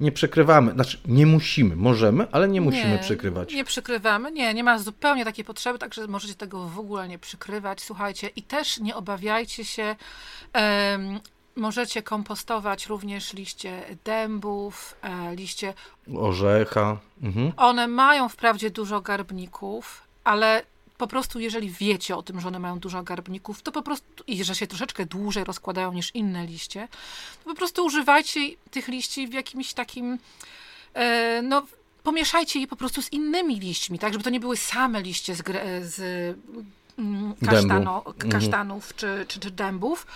[0.00, 3.52] nie przekrywamy, znaczy nie musimy, możemy, ale nie musimy nie, przykrywać.
[3.52, 7.80] Nie przykrywamy, nie, nie ma zupełnie takiej potrzeby, także możecie tego w ogóle nie przykrywać.
[7.80, 9.96] Słuchajcie, i też nie obawiajcie się
[10.54, 11.20] um,
[11.56, 15.74] Możecie kompostować również liście dębów, e, liście
[16.16, 16.96] orzecha.
[17.22, 17.52] Mhm.
[17.56, 20.62] One mają wprawdzie dużo garbników, ale
[20.98, 24.44] po prostu jeżeli wiecie o tym, że one mają dużo garbników, to po prostu i
[24.44, 26.88] że się troszeczkę dłużej rozkładają niż inne liście,
[27.44, 28.40] to po prostu używajcie
[28.70, 30.18] tych liści w jakimś takim
[30.94, 31.66] e, no
[32.02, 35.42] pomieszajcie je po prostu z innymi liśćmi, tak, żeby to nie były same liście z,
[35.94, 35.98] z
[36.98, 38.32] mm, kasztano, mhm.
[38.32, 39.26] kasztanów mhm.
[39.26, 40.06] czy, czy, czy dębów,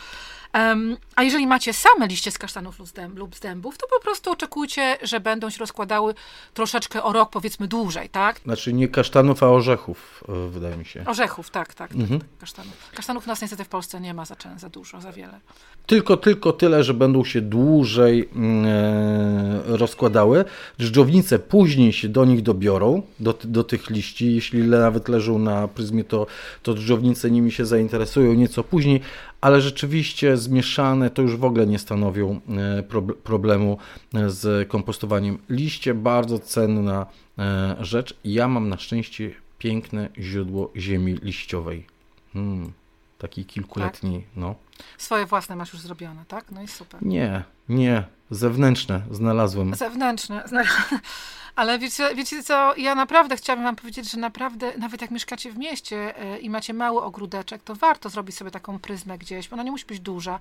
[0.55, 4.31] Um, a jeżeli macie same liście z kasztanów lub lub z dębów, to po prostu
[4.31, 6.15] oczekujcie, że będą się rozkładały
[6.55, 8.41] troszeczkę o rok, powiedzmy dłużej, tak?
[8.45, 11.05] Znaczy nie kasztanów, a orzechów, e, wydaje mi się.
[11.07, 11.89] Orzechów, tak, tak.
[11.89, 12.21] tak, mhm.
[12.21, 12.91] tak kasztanów.
[12.95, 15.41] kasztanów nas niestety w Polsce nie ma za, za dużo, za wiele.
[15.87, 20.45] Tylko, tylko tyle, że będą się dłużej mm, e, rozkładały.
[20.81, 24.35] Dżdżownice później się do nich dobiorą, do, do tych liści.
[24.35, 26.27] Jeśli nawet leżą na pryzmie, to,
[26.63, 29.01] to dżdżownice nimi się zainteresują nieco później,
[29.41, 32.83] ale rzeczywiście zmieszane to już w ogóle nie stanowią e,
[33.25, 33.79] problemu
[34.15, 35.39] e, z kompostowaniem.
[35.49, 37.07] Liście bardzo cenna
[37.39, 38.15] e, rzecz.
[38.25, 41.87] Ja mam na szczęście piękne źródło ziemi liściowej.
[42.33, 42.73] Hmm,
[43.19, 44.37] taki kilkuletni, tak.
[44.37, 44.55] no.
[44.99, 46.51] Swoje własne masz już zrobione, tak?
[46.51, 47.03] No i super.
[47.03, 48.05] Nie, nie.
[48.31, 49.75] Zewnętrzne znalazłem.
[49.75, 50.45] Zewnętrzne.
[51.59, 55.59] Ale wiecie, wiecie co, ja naprawdę chciałabym wam powiedzieć, że naprawdę, nawet jak mieszkacie w
[55.59, 59.71] mieście e, i macie mały ogródeczek, to warto zrobić sobie taką pryzmę gdzieś, ona nie
[59.71, 60.39] musi być duża.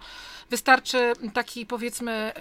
[0.49, 2.31] Wystarczy taki, powiedzmy,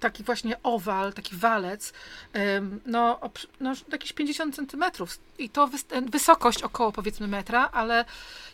[0.00, 1.92] taki właśnie owal, taki walec,
[2.86, 3.20] no,
[3.60, 5.70] no jakieś 50 centymetrów i to
[6.10, 8.04] wysokość około powiedzmy metra, ale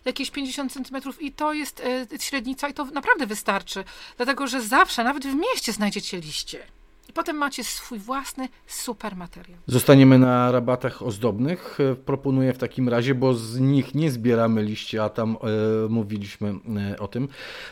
[0.04, 3.84] jakieś 50 centymetrów i to jest e, średnica i to naprawdę wystarczy,
[4.16, 6.79] dlatego, że zawsze, nawet w mieście znajdziecie liście.
[7.10, 9.58] I potem macie swój własny super materiał.
[9.66, 11.78] Zostaniemy na rabatach ozdobnych.
[11.80, 16.54] E, proponuję w takim razie, bo z nich nie zbieramy liści, a tam e, mówiliśmy
[16.92, 17.28] e, o tym.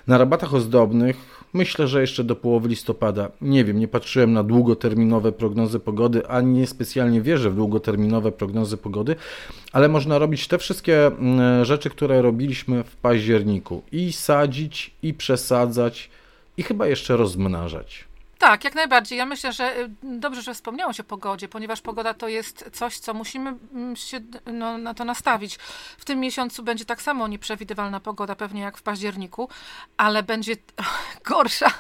[0.07, 1.17] Na rabatach ozdobnych
[1.53, 3.31] myślę, że jeszcze do połowy listopada.
[3.41, 8.77] Nie wiem, nie patrzyłem na długoterminowe prognozy pogody, ani nie specjalnie wierzę w długoterminowe prognozy
[8.77, 9.17] pogody,
[9.73, 13.83] ale można robić te wszystkie mm, rzeczy, które robiliśmy w październiku.
[13.93, 16.11] I sadzić, i przesadzać,
[16.57, 18.08] i chyba jeszcze rozmnażać.
[18.39, 19.19] Tak, jak najbardziej.
[19.19, 23.15] Ja myślę, że y, dobrze, że wspomniałeś o pogodzie, ponieważ pogoda to jest coś, co
[23.15, 25.57] musimy mm, się no, na to nastawić.
[25.99, 29.49] W tym miesiącu będzie tak samo nieprzewidywalna pogoda, pewnie jak w październiku,
[29.97, 30.57] ale będzie
[31.29, 31.71] gorsza.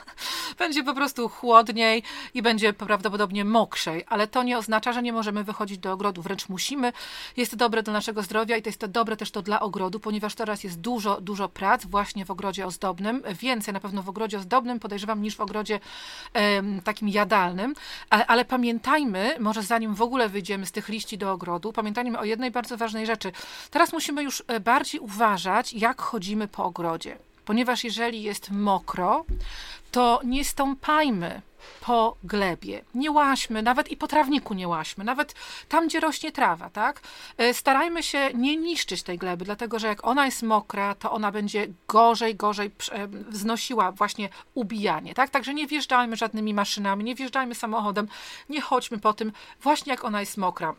[0.58, 2.02] Będzie po prostu chłodniej
[2.34, 6.22] i będzie prawdopodobnie mokrzej, ale to nie oznacza, że nie możemy wychodzić do ogrodu.
[6.22, 6.92] Wręcz musimy.
[7.36, 10.00] Jest to dobre dla naszego zdrowia i to jest to dobre też to dla ogrodu,
[10.00, 13.22] ponieważ teraz jest dużo, dużo prac właśnie w ogrodzie ozdobnym.
[13.40, 15.80] Więcej na pewno w ogrodzie ozdobnym, podejrzewam, niż w ogrodzie
[16.34, 16.47] e,
[16.84, 17.74] takim jadalnym,
[18.10, 22.24] ale, ale pamiętajmy, może zanim w ogóle wyjdziemy z tych liści do ogrodu, pamiętajmy o
[22.24, 23.32] jednej bardzo ważnej rzeczy.
[23.70, 29.24] Teraz musimy już e, bardziej uważać, jak chodzimy po ogrodzie ponieważ jeżeli jest mokro,
[29.90, 31.42] to nie stąpajmy
[31.80, 32.84] po glebie.
[32.94, 35.34] Nie łaśmy, nawet i po trawniku nie łaśmy, nawet
[35.68, 37.00] tam, gdzie rośnie trawa, tak?
[37.38, 41.32] E, starajmy się nie niszczyć tej gleby, dlatego że jak ona jest mokra, to ona
[41.32, 42.70] będzie gorzej, gorzej
[43.28, 45.30] wznosiła właśnie ubijanie, tak?
[45.30, 48.08] Także nie wjeżdżajmy żadnymi maszynami, nie wjeżdżajmy samochodem,
[48.48, 50.74] nie chodźmy po tym właśnie jak ona jest mokra.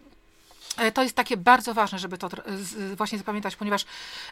[0.79, 2.29] E, to jest takie bardzo ważne, żeby to
[2.97, 3.85] właśnie zapamiętać, ponieważ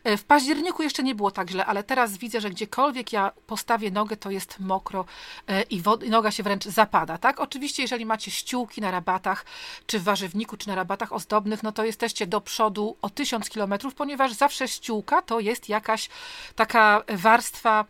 [0.03, 3.91] e, w październiku jeszcze nie było tak źle, ale teraz widzę, że gdziekolwiek ja postawię
[3.91, 5.05] nogę, to jest mokro
[5.47, 7.39] e, i, noga się wręcz zapada, tak?
[7.39, 9.45] Oczywiście, jeżeli macie ściółki na rabatach,
[9.87, 13.95] czy w warzywniku, czy na rabatach ozdobnych, no to jesteście do przodu o tysiąc kilometrów,
[13.95, 16.09] ponieważ zawsze ściółka to jest jakaś
[16.55, 17.85] taka warstwa,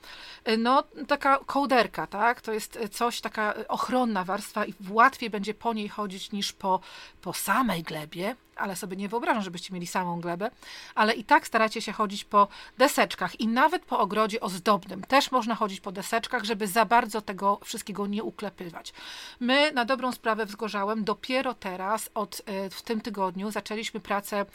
[0.58, 2.42] no taka kołderka, tak?
[2.42, 6.80] To jest coś, taka ochronna warstwa i łatwiej będzie po niej chodzić niż po,
[7.22, 10.52] po samej glebie, ale sobie nie wyobrażam, żebyście mieli samą glebę,
[10.96, 15.02] ale i tak staracie się chodzić po deseczkach i nawet po ogrodzie ozdobnym.
[15.02, 18.94] Też można chodzić po deseczkach, żeby za bardzo tego wszystkiego nie uklepywać.
[19.40, 24.46] My na dobrą sprawę wzgorzałem dopiero teraz, od, e, w tym tygodniu, zaczęliśmy pracę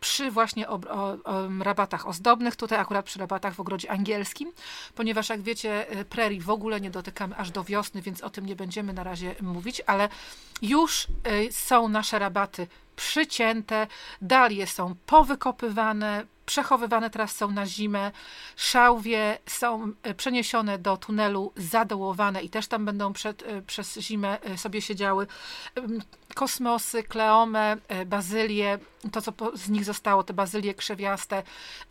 [0.00, 4.52] przy właśnie o, o, o rabatach ozdobnych, tutaj akurat przy rabatach w ogrodzie angielskim,
[4.94, 8.46] ponieważ jak wiecie, e, prerii w ogóle nie dotykamy aż do wiosny, więc o tym
[8.46, 10.08] nie będziemy na razie mówić, ale
[10.62, 12.66] już e, są nasze rabaty
[13.00, 13.86] przycięte,
[14.22, 18.12] dalie są powykopywane, przechowywane teraz są na zimę,
[18.56, 24.40] szałwie są e, przeniesione do tunelu, zadołowane i też tam będą przed, e, przez zimę
[24.42, 25.26] e, sobie siedziały.
[26.34, 28.78] Kosmosy, kleome, bazylie,
[29.12, 31.42] to co z nich zostało, te bazylie krzewiaste,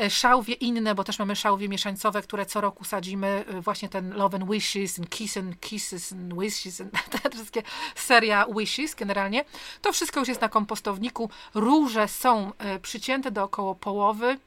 [0.09, 4.51] szałwie inne, bo też mamy szałwie mieszańcowe, które co roku sadzimy, właśnie ten Love and
[4.51, 7.63] Wishes, and Kiss and Kisses and Wishes, and te wszystkie
[7.95, 9.45] seria Wishes generalnie.
[9.81, 11.29] To wszystko już jest na kompostowniku.
[11.53, 14.37] Róże są przycięte do około połowy,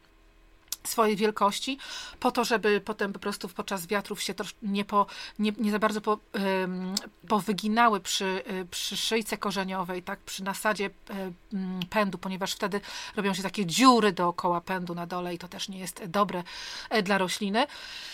[0.84, 1.78] swojej wielkości,
[2.20, 5.06] po to, żeby potem po prostu podczas wiatrów się nie, po,
[5.38, 6.94] nie, nie za bardzo po, um,
[7.28, 12.80] powyginały przy, y, przy szyjce korzeniowej, tak, przy nasadzie um, pędu, ponieważ wtedy
[13.16, 16.42] robią się takie dziury dookoła pędu na dole i to też nie jest dobre
[16.90, 17.66] e, dla rośliny.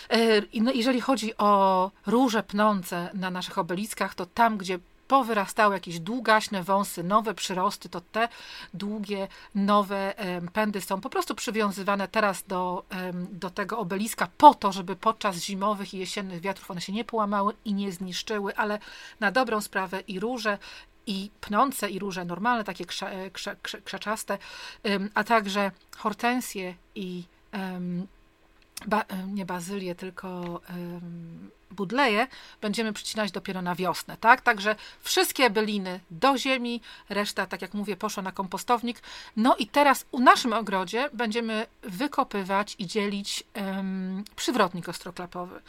[0.09, 5.99] E, no, jeżeli chodzi o róże pnące na naszych obeliskach, to tam, gdzie powyrastały jakieś
[5.99, 8.29] długaśne wąsy, nowe przyrosty, to te
[8.73, 10.13] długie, nowe
[10.53, 12.83] pędy są po prostu przywiązywane teraz do,
[13.31, 17.53] do tego obeliska po to, żeby podczas zimowych i jesiennych wiatrów one się nie połamały
[17.65, 18.79] i nie zniszczyły, ale
[19.19, 20.57] na dobrą sprawę i róże,
[21.07, 24.37] i pnące i róże normalne, takie krza, e, krza, krzaczaste,
[25.13, 27.23] a także hortensje i
[28.87, 30.61] ba, nie bazylie, tylko
[31.71, 32.27] budleje
[32.61, 34.41] będziemy przycinać dopiero na wiosnę, tak?
[34.41, 39.01] Także wszystkie byliny do ziemi, reszta, tak jak mówię, poszła na kompostownik.
[39.35, 45.61] No i teraz u naszym ogrodzie będziemy wykopywać i dzielić um, przywrotnik ostroklapowy.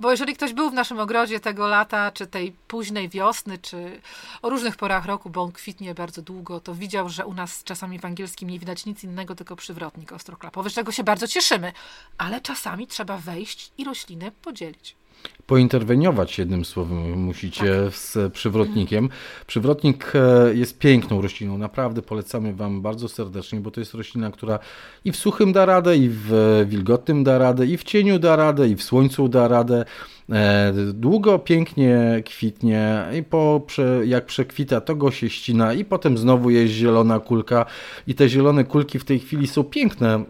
[0.00, 4.00] Bo jeżeli ktoś był w naszym ogrodzie tego lata, czy tej późnej wiosny, czy
[4.42, 7.98] o różnych porach roku, bo on kwitnie bardzo długo, to widział, że u nas czasami
[7.98, 11.72] w angielskim nie widać nic innego, tylko przywrotnik ostroklapowy, z czego się bardzo cieszymy.
[12.18, 14.96] Ale czasami trzeba wejść i rośliny podzielić
[15.46, 17.94] pointerweniować jednym słowem musicie tak.
[17.94, 19.08] z przywrotnikiem.
[19.46, 24.58] Przywrotnik e, jest piękną rośliną, naprawdę polecamy Wam bardzo serdecznie, bo to jest roślina, która
[25.04, 26.30] i w suchym da radę, i w
[26.68, 29.84] wilgotnym da radę, i w cieniu da radę, i w słońcu da radę.
[30.32, 33.66] E, długo, pięknie kwitnie i po,
[34.04, 37.66] jak przekwita, to go się ścina i potem znowu jest zielona kulka.
[38.06, 40.22] I te zielone kulki w tej chwili są piękne e,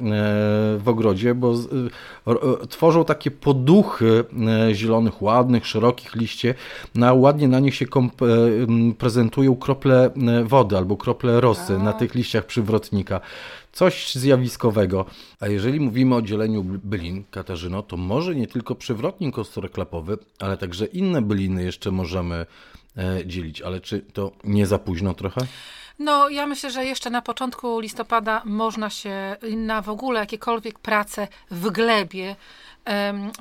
[0.79, 1.55] w ogrodzie, bo
[2.69, 4.25] tworzą takie poduchy
[4.73, 6.55] zielonych, ładnych, szerokich liście,
[6.95, 7.87] na, ładnie na nich się
[8.99, 10.11] prezentują krople
[10.45, 13.21] wody albo krople rosy na tych liściach przywrotnika
[13.79, 15.05] coś zjawiskowego.
[15.41, 20.87] A jeżeli mówimy o dzieleniu bylin, Katarzyno, to może nie tylko przewrotnik ostroklapowy, ale także
[20.87, 22.47] inne byliny jeszcze możemy
[22.97, 23.62] e, dzielić.
[23.62, 25.41] Ale czy to nie za późno trochę?
[25.99, 31.29] No, ja myślę, że jeszcze na początku listopada można się na w ogóle jakiekolwiek prace
[31.51, 32.37] w glebie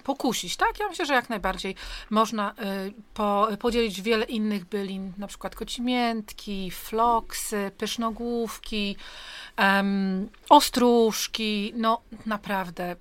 [0.04, 0.80] pokusić, tak?
[0.80, 1.76] Ja myślę, że jak najbardziej
[2.10, 8.98] można y, po, podzielić wiele innych bylin, na przykład kocimiętki, floksy, pysznogłówki,
[9.58, 12.96] um, ostróżki, no naprawdę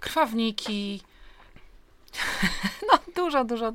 [0.00, 1.00] krwawniki,
[2.92, 3.72] No dużo, dużo.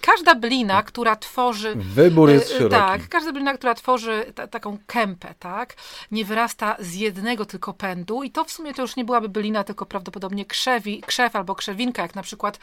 [0.00, 1.74] Każda blina, która tworzy...
[1.76, 2.74] Wybór jest e, szeroki.
[2.74, 5.74] Tak, każda blina, która tworzy ta, taką kępę, tak,
[6.10, 9.64] nie wyrasta z jednego tylko pędu i to w sumie to już nie byłaby bylina,
[9.64, 12.58] tylko prawdopodobnie krzewi, krzew albo krzewinka, jak na przykład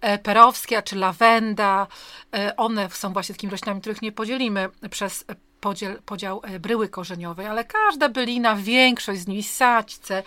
[0.00, 1.86] e, perowskia czy lawenda.
[2.34, 5.24] E, one są właśnie takimi roślinami, których nie podzielimy przez
[5.62, 10.22] podziel, podział e, bryły korzeniowej, ale każda bylina, większość z nich, saćce,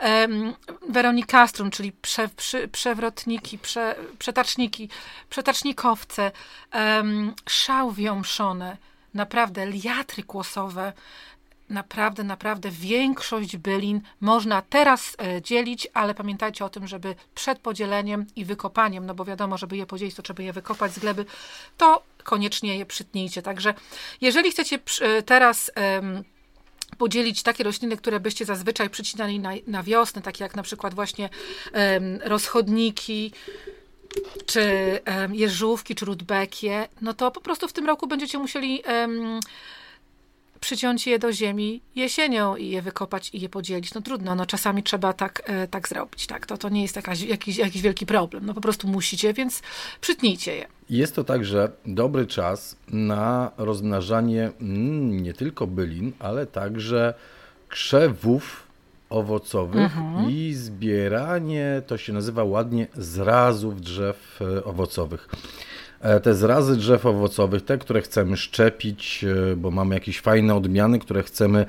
[0.00, 0.54] um,
[0.88, 4.88] weronikastrum, czyli prze, przy, przewrotniki, prze, przetaczniki,
[5.30, 6.32] przetacznikowce,
[7.48, 8.76] szałwie omszone,
[9.14, 10.92] naprawdę liatry kłosowe,
[11.70, 18.26] naprawdę, naprawdę większość bylin można teraz e, dzielić, ale pamiętajcie o tym, żeby przed podzieleniem
[18.36, 21.24] i wykopaniem, no bo wiadomo, żeby je podzielić, to trzeba je wykopać z gleby,
[21.76, 23.42] to koniecznie je przytnijcie.
[23.42, 23.74] Także
[24.20, 25.70] jeżeli chcecie e, teraz
[26.98, 31.28] podzielić takie rośliny, które byście zazwyczaj przycinali na, na wiosnę, takie jak na przykład właśnie
[32.24, 33.32] rozchodniki,
[34.46, 38.82] czy um, jeżówki, czy rudbekie, no to po prostu w tym roku będziecie musieli
[40.64, 43.94] przyciąć je do ziemi jesienią i je wykopać i je podzielić.
[43.94, 46.46] No trudno, no czasami trzeba tak, e, tak zrobić, tak.
[46.46, 48.46] To, to nie jest jakaś, jakiś, jakiś wielki problem.
[48.46, 49.62] No po prostu musicie, więc
[50.00, 50.66] przytnijcie je.
[50.90, 57.14] Jest to także dobry czas na rozmnażanie mm, nie tylko bylin, ale także
[57.68, 58.66] krzewów
[59.10, 60.30] owocowych mhm.
[60.30, 65.28] i zbieranie, to się nazywa ładnie, zrazów drzew e, owocowych.
[66.04, 70.98] E, te zrazy drzew owocowych, te, które chcemy szczepić, e, bo mamy jakieś fajne odmiany,
[70.98, 71.66] które chcemy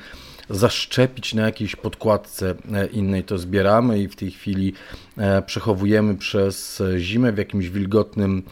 [0.50, 4.74] zaszczepić na jakiejś podkładce e, innej, to zbieramy i w tej chwili
[5.46, 8.44] przechowujemy przez zimę w jakimś wilgotnym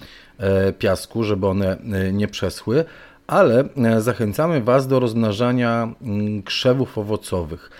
[0.79, 1.77] piasku, żeby one
[2.13, 2.85] nie przeschły,
[3.27, 3.69] ale
[3.99, 7.71] zachęcamy Was do rozmnażania mm, krzewów owocowych,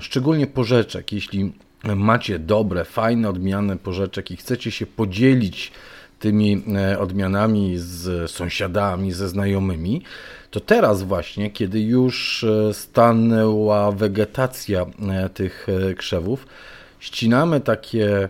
[0.00, 1.12] szczególnie porzeczek.
[1.12, 1.52] Jeśli
[1.84, 5.72] macie dobre, fajne odmiany porzeczek i chcecie się podzielić
[6.20, 10.02] tymi e, odmianami z sąsiadami, ze znajomymi,
[10.50, 16.46] to teraz właśnie, kiedy już e, stanęła wegetacja e, tych krzewów,
[17.00, 18.28] ścinamy takie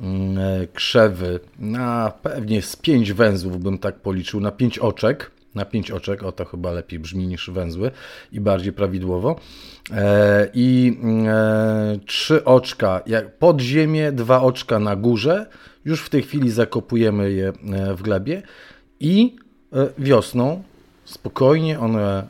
[0.00, 0.38] mm,
[0.74, 5.30] krzewy na pewnie z pięć węzłów, bym tak policzył, na pięć oczek.
[5.54, 7.90] Na pięć oczek, o to chyba lepiej brzmi niż węzły
[8.32, 9.40] i bardziej prawidłowo.
[10.54, 11.26] I mm,
[12.06, 13.02] trzy oczka
[13.38, 15.46] pod ziemię, dwa oczka na górze
[15.84, 18.42] już w tej chwili zakopujemy je e, w glebie
[19.00, 19.36] i
[19.72, 20.62] e, wiosną
[21.04, 22.28] spokojnie one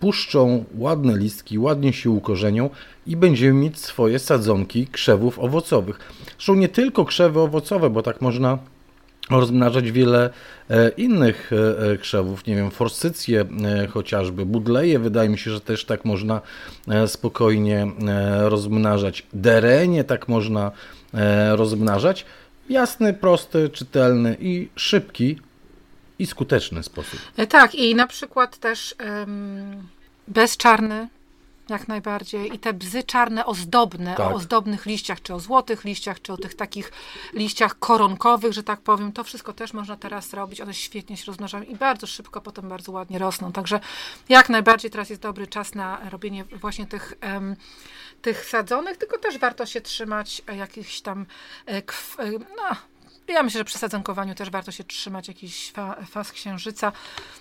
[0.00, 2.70] puszczą ładne listki, ładnie się ukorzenią
[3.06, 5.98] i będziemy mieć swoje sadzonki krzewów owocowych.
[6.36, 8.58] Zresztą nie tylko krzewy owocowe, bo tak można
[9.30, 10.30] rozmnażać wiele
[10.70, 11.50] e, innych
[12.00, 13.44] krzewów, nie wiem, forsycje
[13.90, 16.40] chociażby, budleje, wydaje mi się, że też tak można
[17.06, 17.86] spokojnie
[18.38, 20.72] rozmnażać, derenie tak można
[21.56, 22.26] rozmnażać
[22.70, 25.38] jasny, prosty, czytelny i szybki
[26.18, 27.20] i skuteczny sposób.
[27.36, 29.88] E, tak, i na przykład też um,
[30.28, 31.08] bezczarny
[31.70, 32.54] jak najbardziej.
[32.54, 34.30] I te bzy czarne, ozdobne, tak.
[34.30, 36.92] o ozdobnych liściach, czy o złotych liściach, czy o tych takich
[37.32, 40.60] liściach koronkowych, że tak powiem, to wszystko też można teraz robić.
[40.60, 43.52] One świetnie się rozmnażają i bardzo szybko potem bardzo ładnie rosną.
[43.52, 43.80] Także
[44.28, 47.56] jak najbardziej teraz jest dobry czas na robienie właśnie tych, um,
[48.22, 51.26] tych sadzonych, tylko też warto się trzymać jakichś tam
[51.68, 51.82] e,
[52.56, 52.76] no,
[53.28, 56.92] ja myślę, że przy sadzonkowaniu też warto się trzymać jakiś fa faz księżyca,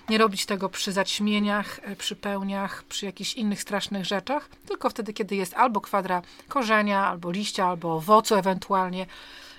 [0.09, 5.13] nie robić tego przy zaćmieniach, e, przy pełniach, przy jakichś innych strasznych rzeczach, tylko wtedy,
[5.13, 9.05] kiedy jest albo kwadra korzenia, albo liścia, albo owocu ewentualnie,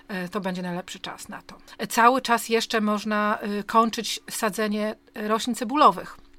[0.08, 1.58] e, to będzie najlepszy czas na to.
[1.78, 6.29] E, cały czas jeszcze można kończyć sadzenie roślin cebulowych E,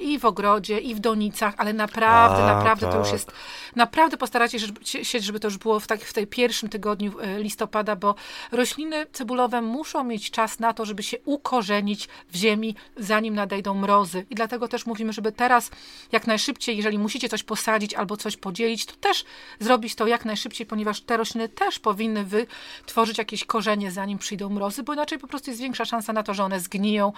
[0.00, 2.92] i w ogrodzie, i w donicach, ale naprawdę, A, naprawdę tak.
[2.92, 3.12] to już tak.
[3.12, 3.32] jest,
[3.76, 4.58] naprawdę postaracie
[5.02, 8.14] się, żeby to już było w, tak, w tej pierwszym tygodniu e, listopada, bo
[8.52, 14.26] rośliny cebulowe muszą mieć czas na to, żeby się ukorzenić w ziemi, zanim nadejdą mrozy.
[14.30, 15.70] I dlatego też mówimy, żeby teraz
[16.12, 19.24] jak najszybciej, jeżeli musicie coś posadzić albo coś podzielić, to też
[19.60, 24.82] zrobić to jak najszybciej, ponieważ te rośliny też powinny wytworzyć jakieś korzenie, zanim przyjdą mrozy,
[24.82, 27.12] bo inaczej po prostu jest większa szansa na to, że one zgniją,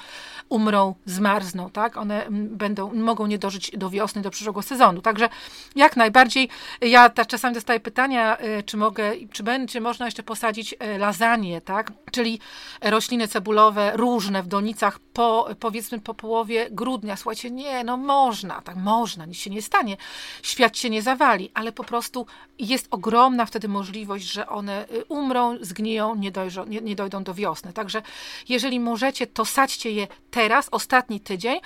[0.48, 1.96] umrą, zmarzną, tak?
[1.96, 5.02] One będą, mogą nie dożyć do wiosny, do przyszłego sezonu.
[5.02, 5.28] Także
[5.76, 6.48] jak najbardziej,
[6.80, 11.60] ja ta, czasami dostaję pytania, y, czy mogę, czy będzie można jeszcze posadzić y, lasagne,
[11.60, 11.92] tak?
[12.10, 12.40] Czyli
[12.80, 17.16] rośliny cebulowe różne w donicach po, powiedzmy po połowie grudnia.
[17.16, 19.96] Słuchajcie, nie, no można, tak można, nic się nie stanie.
[20.42, 22.26] Świat się nie zawali, ale po prostu
[22.58, 27.34] jest ogromna wtedy możliwość, że one y, umrą, zgniją, nie, dojrzą, nie, nie dojdą do
[27.34, 27.72] wiosny.
[27.72, 28.02] Także
[28.48, 31.60] jeżeli możecie, to sadźcie je teraz, ostatni tydzień,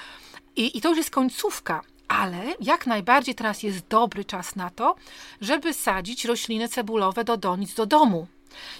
[0.56, 1.82] i, I to już jest końcówka.
[2.08, 4.94] Ale jak najbardziej teraz jest dobry czas na to,
[5.40, 8.26] żeby sadzić rośliny cebulowe do donic do domu.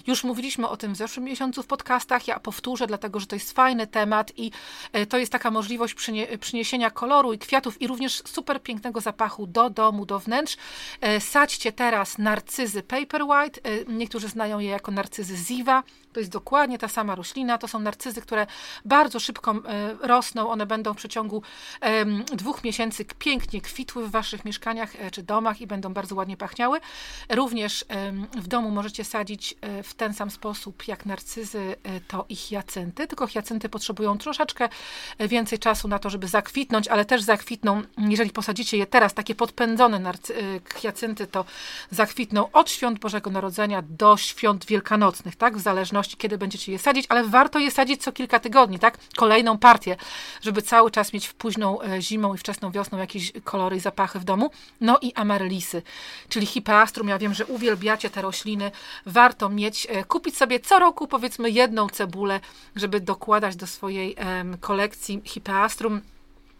[0.07, 2.27] Już mówiliśmy o tym w zeszłym miesiącu w podcastach.
[2.27, 4.51] Ja powtórzę, dlatego że to jest fajny temat i
[4.93, 5.95] e, to jest taka możliwość
[6.39, 10.57] przyniesienia koloru i kwiatów i również super pięknego zapachu do domu, do wnętrz.
[11.01, 13.61] E, sadźcie teraz narcyzy Paper White.
[13.63, 15.83] E, niektórzy znają je jako narcyzy Ziva.
[16.13, 17.57] To jest dokładnie ta sama roślina.
[17.57, 18.47] To są narcyzy, które
[18.85, 19.55] bardzo szybko
[20.01, 20.49] rosną.
[20.49, 21.41] One będą w przeciągu
[22.33, 26.79] dwóch miesięcy pięknie kwitły w waszych mieszkaniach czy domach i będą bardzo ładnie pachniały.
[27.29, 27.85] Również
[28.35, 33.07] w domu możecie sadzić E, w ten sam sposób jak narcyzy, e, to i hiacynty,
[33.07, 34.69] tylko hiacynty potrzebują troszeczkę
[35.19, 39.99] więcej czasu na to, żeby zakwitnąć, ale też zakwitną, jeżeli posadzicie je teraz, takie podpędzone
[39.99, 40.33] narcy-
[41.21, 41.45] e, to
[41.91, 47.05] zakwitną od świąt Bożego Narodzenia do świąt wielkanocnych, tak, w zależności kiedy będziecie je sadzić,
[47.09, 49.95] ale warto je sadzić co kilka tygodni, tak, kolejną partię,
[50.41, 54.23] żeby cały czas mieć w późną zimą i wczesną wiosną jakieś kolory i zapachy w
[54.23, 54.51] domu.
[54.81, 55.81] No i amaryllisy,
[56.29, 58.71] czyli hipeastrum, ja wiem, że uwielbiacie te rośliny,
[59.05, 62.39] warto mieć, e, kupić sobie co roku powiedzmy jedną cebulę,
[62.75, 64.15] żeby dokładać do swojej
[64.59, 66.01] kolekcji hipeastrum.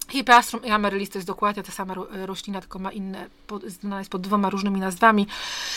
[0.09, 3.27] Hipeastrum i amaryllis to jest dokładnie ta sama roślina, tylko ma inne,
[3.67, 5.27] znana jest pod dwoma różnymi nazwami.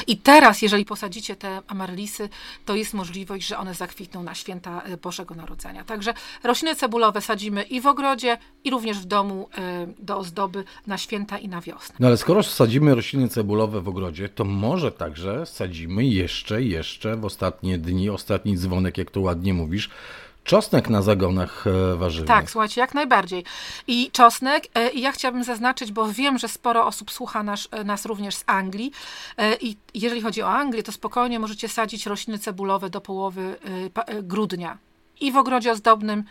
[0.06, 2.28] I teraz, jeżeli posadzicie te amaryllisy,
[2.64, 5.84] to jest możliwość, że one zakwitną na święta e, Bożego Narodzenia.
[5.84, 6.14] Także
[6.44, 11.38] rośliny cebulowe sadzimy i w ogrodzie, i również w domu e, do ozdoby na święta
[11.38, 11.96] i na wiosnę.
[12.00, 17.24] No ale skoro sadzimy rośliny cebulowe w ogrodzie, to może także sadzimy jeszcze, jeszcze w
[17.24, 19.90] ostatnie dni, ostatni dzwonek, jak to ładnie mówisz,
[20.50, 22.28] Czosnek na zagonach e, warzywnych.
[22.28, 23.44] Tak, słuchajcie, jak najbardziej.
[23.86, 27.84] I czosnek, e, i ja chciałabym zaznaczyć, bo wiem, że sporo osób słucha nas, e,
[27.84, 28.92] nas również z Anglii.
[29.60, 33.56] I jeżeli chodzi o Anglię, to spokojnie możecie sadzić rośliny cebulowe do połowy
[34.22, 34.78] grudnia.
[35.20, 36.24] I w ogrodzie ozdobnym,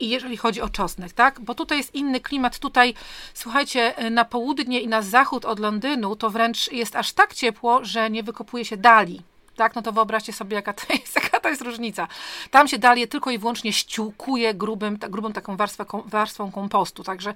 [0.00, 1.40] i jeżeli chodzi o czosnek, tak?
[1.40, 2.58] Bo tutaj jest inny klimat.
[2.58, 2.94] Tutaj,
[3.34, 8.10] słuchajcie, na południe i na zachód od Londynu to wręcz jest aż tak ciepło, że
[8.10, 9.22] nie wykopuje się dali
[9.56, 12.08] tak, no to wyobraźcie sobie, jaka to jest, jaka to jest różnica.
[12.50, 17.34] Tam się dalie tylko i wyłącznie ściółkuje grubym, ta, grubą taką warstwę, warstwą kompostu, także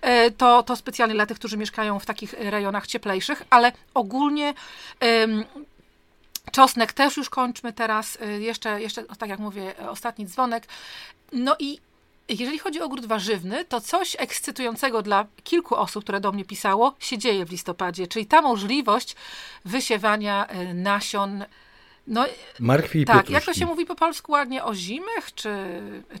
[0.00, 4.54] e, to, to specjalnie dla tych, którzy mieszkają w takich rejonach cieplejszych, ale ogólnie
[6.52, 10.66] Czosnek też już kończmy teraz, e, jeszcze, jeszcze, tak jak mówię, ostatni dzwonek.
[11.32, 11.78] No i
[12.28, 16.94] jeżeli chodzi o ogród warzywny, to coś ekscytującego dla kilku osób, które do mnie pisało,
[16.98, 19.16] się dzieje w listopadzie, czyli ta możliwość
[19.64, 21.44] wysiewania e, nasion.
[22.06, 22.24] No,
[22.60, 23.32] Markwi i Tak, pietruszki.
[23.32, 25.50] jak to się mówi po polsku ładnie, o zimach, czy,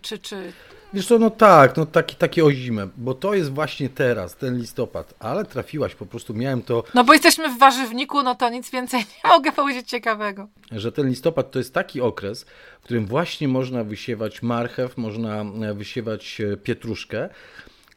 [0.02, 0.52] czy, czy
[0.94, 4.58] Wiesz co, no tak, no taki, takie o zimę, bo to jest właśnie teraz, ten
[4.58, 6.84] listopad, ale trafiłaś, po prostu miałem to...
[6.94, 10.48] No bo jesteśmy w warzywniku, no to nic więcej nie mogę powiedzieć ciekawego.
[10.72, 12.46] Że ten listopad to jest taki okres,
[12.80, 17.28] w którym właśnie można wysiewać marchew, można e, wysiewać e, pietruszkę,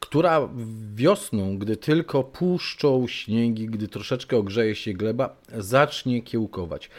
[0.00, 0.48] która
[0.94, 6.90] wiosną, gdy tylko puszczą śniegi, gdy troszeczkę ogrzeje się gleba, zacznie kiełkować.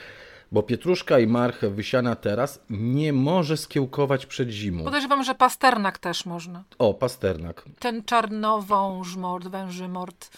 [0.54, 4.84] Bo pietruszka i marchew wysiana teraz nie może skiełkować przed zimą.
[4.84, 6.64] Podejrzewam, że pasternak też można.
[6.80, 7.66] O, pasternak.
[7.80, 10.30] Ten czarnowąż mord, węży mord.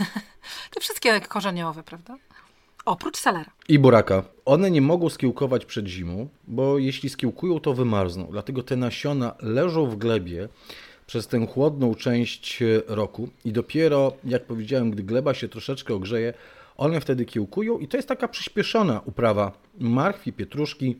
[0.74, 2.16] te wszystkie korzeniowe, prawda?
[2.84, 3.50] Oprócz selera.
[3.68, 4.22] I buraka.
[4.44, 8.26] One nie mogą skiełkować przed zimą, bo jeśli skiełkują, to wymarzną.
[8.30, 10.48] Dlatego te nasiona leżą w glebie
[11.06, 16.34] przez tę chłodną część roku i dopiero, jak powiedziałem, gdy gleba się troszeczkę ogrzeje,
[16.80, 20.96] one wtedy kiełkują i to jest taka przyspieszona uprawa marchwi, pietruszki,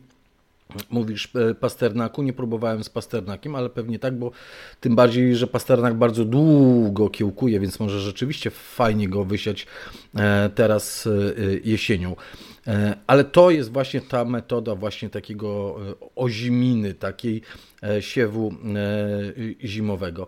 [0.89, 4.31] Mówisz e, pasternaku, nie próbowałem z pasternakiem, ale pewnie tak, bo
[4.79, 9.67] tym bardziej, że pasternak bardzo długo kiełkuje, więc może rzeczywiście fajnie go wysiać
[10.15, 11.11] e, teraz e,
[11.63, 12.15] jesienią.
[13.07, 15.75] Ale to jest właśnie ta metoda właśnie takiego
[16.15, 17.41] oziminy, takiej
[17.99, 18.53] siewu
[19.63, 20.27] zimowego.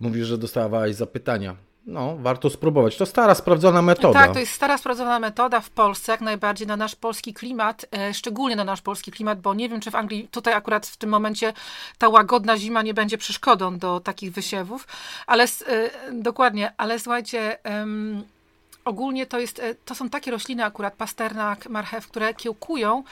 [0.00, 1.56] Mówisz, że dostawałaś zapytania.
[1.86, 2.96] No, warto spróbować.
[2.96, 4.20] To stara, sprawdzona metoda.
[4.20, 8.14] Tak, to jest stara, sprawdzona metoda w Polsce, jak najbardziej na nasz polski klimat, e,
[8.14, 11.10] szczególnie na nasz polski klimat, bo nie wiem, czy w Anglii tutaj akurat w tym
[11.10, 11.52] momencie
[11.98, 14.86] ta łagodna zima nie będzie przeszkodą do takich wysiewów,
[15.26, 15.48] ale e,
[16.12, 17.58] dokładnie, ale słuchajcie,
[18.84, 23.04] ogólnie to, jest, e, to są takie rośliny akurat, pasternak, marchew, które kiełkują,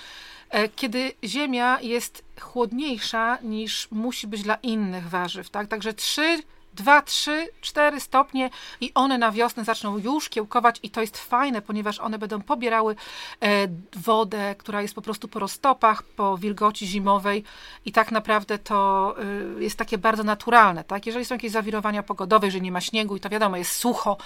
[0.77, 5.69] kiedy ziemia jest chłodniejsza niż musi być dla innych warzyw, tak?
[5.69, 6.43] Także trzy
[6.75, 8.51] 2, 3, 4 stopnie
[8.81, 12.97] i one na wiosnę zaczną już kiełkować i to jest fajne, ponieważ one będą pobierały
[13.43, 17.45] e, wodę, która jest po prostu po roztopach, po wilgoci zimowej
[17.85, 19.15] i tak naprawdę to
[19.59, 21.07] e, jest takie bardzo naturalne, tak?
[21.07, 24.17] Jeżeli są jakieś zawirowania pogodowe, że nie ma śniegu i to wiadomo, jest sucho,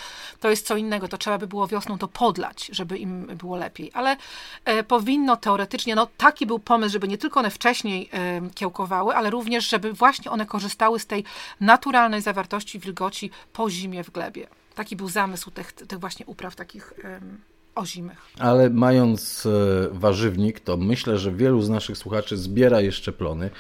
[0.41, 3.91] to jest co innego, to trzeba by było wiosną to podlać, żeby im było lepiej,
[3.95, 4.17] ale
[4.65, 8.11] e, powinno teoretycznie, no taki był pomysł, żeby nie tylko one wcześniej
[8.55, 11.25] kiełkowały, ale również, żeby właśnie one korzystały z tej
[11.61, 14.47] naturalnej zawartości zawartości wilgoci po zimie w glebie.
[14.75, 17.41] Taki był zamysł tych, tych właśnie upraw takich um,
[17.75, 18.19] ozimych.
[18.39, 19.51] Ale mając e,
[19.93, 23.51] warzywnik, to myślę, że wielu z naszych słuchaczy zbiera jeszcze plony,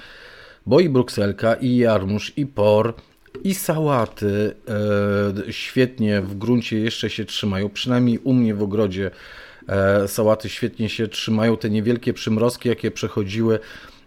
[0.67, 2.95] bo i brukselka, i jarmuż, i por,
[3.45, 4.55] i sałaty
[5.49, 7.69] e, świetnie w gruncie jeszcze się trzymają.
[7.69, 9.11] Przynajmniej u mnie w ogrodzie
[9.69, 11.57] e, sałaty świetnie się trzymają.
[11.57, 13.59] Te niewielkie przymrozki, jakie przechodziły,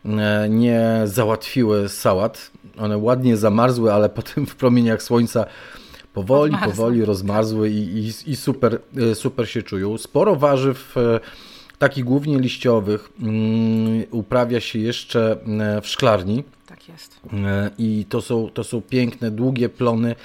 [0.06, 2.52] e, nie załatwiły sałat.
[2.80, 5.46] One ładnie zamarzły, ale potem w promieniach słońca
[6.14, 6.74] powoli, Odmarzły.
[6.74, 9.98] powoli rozmarzły i, i, i, super, e, super się czują.
[9.98, 11.20] Sporo warzyw e,
[11.78, 16.44] takich głównie liściowych mm, uprawia się jeszcze e, w szklarni.
[16.66, 17.20] Tak jest.
[17.78, 20.16] I to są, to są piękne, długie plony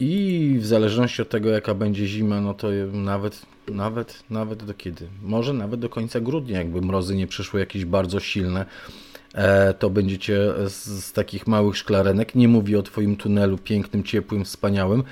[0.00, 5.08] i w zależności od tego, jaka będzie zima, no to nawet, nawet, nawet do kiedy?
[5.22, 8.66] Może nawet do końca grudnia, jakby mrozy nie przyszły jakieś bardzo silne
[9.78, 15.02] to będziecie z, z, takich małych szklarenek, nie mówię o Twoim tunelu pięknym, ciepłym, wspaniałym,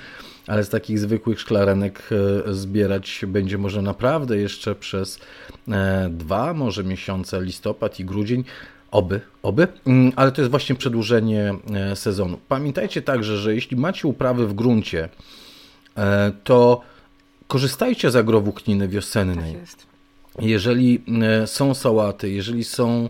[0.47, 2.09] ale z takich zwykłych szklarenek
[2.47, 5.19] e, zbierać będzie może naprawdę jeszcze przez
[5.67, 8.43] e, dwa, może miesiące, listopad i grudzień.
[8.91, 11.53] Oby, oby, mm, ale to jest właśnie przedłużenie
[11.95, 12.39] sezonu.
[12.47, 15.09] Pamiętajcie także, że jeśli macie uprawy w gruncie,
[16.43, 16.81] to
[17.47, 19.53] korzystajcie z agrowłókniny wiosennej.
[19.53, 21.03] Tak jeżeli
[21.45, 23.09] są sałaty, jeżeli są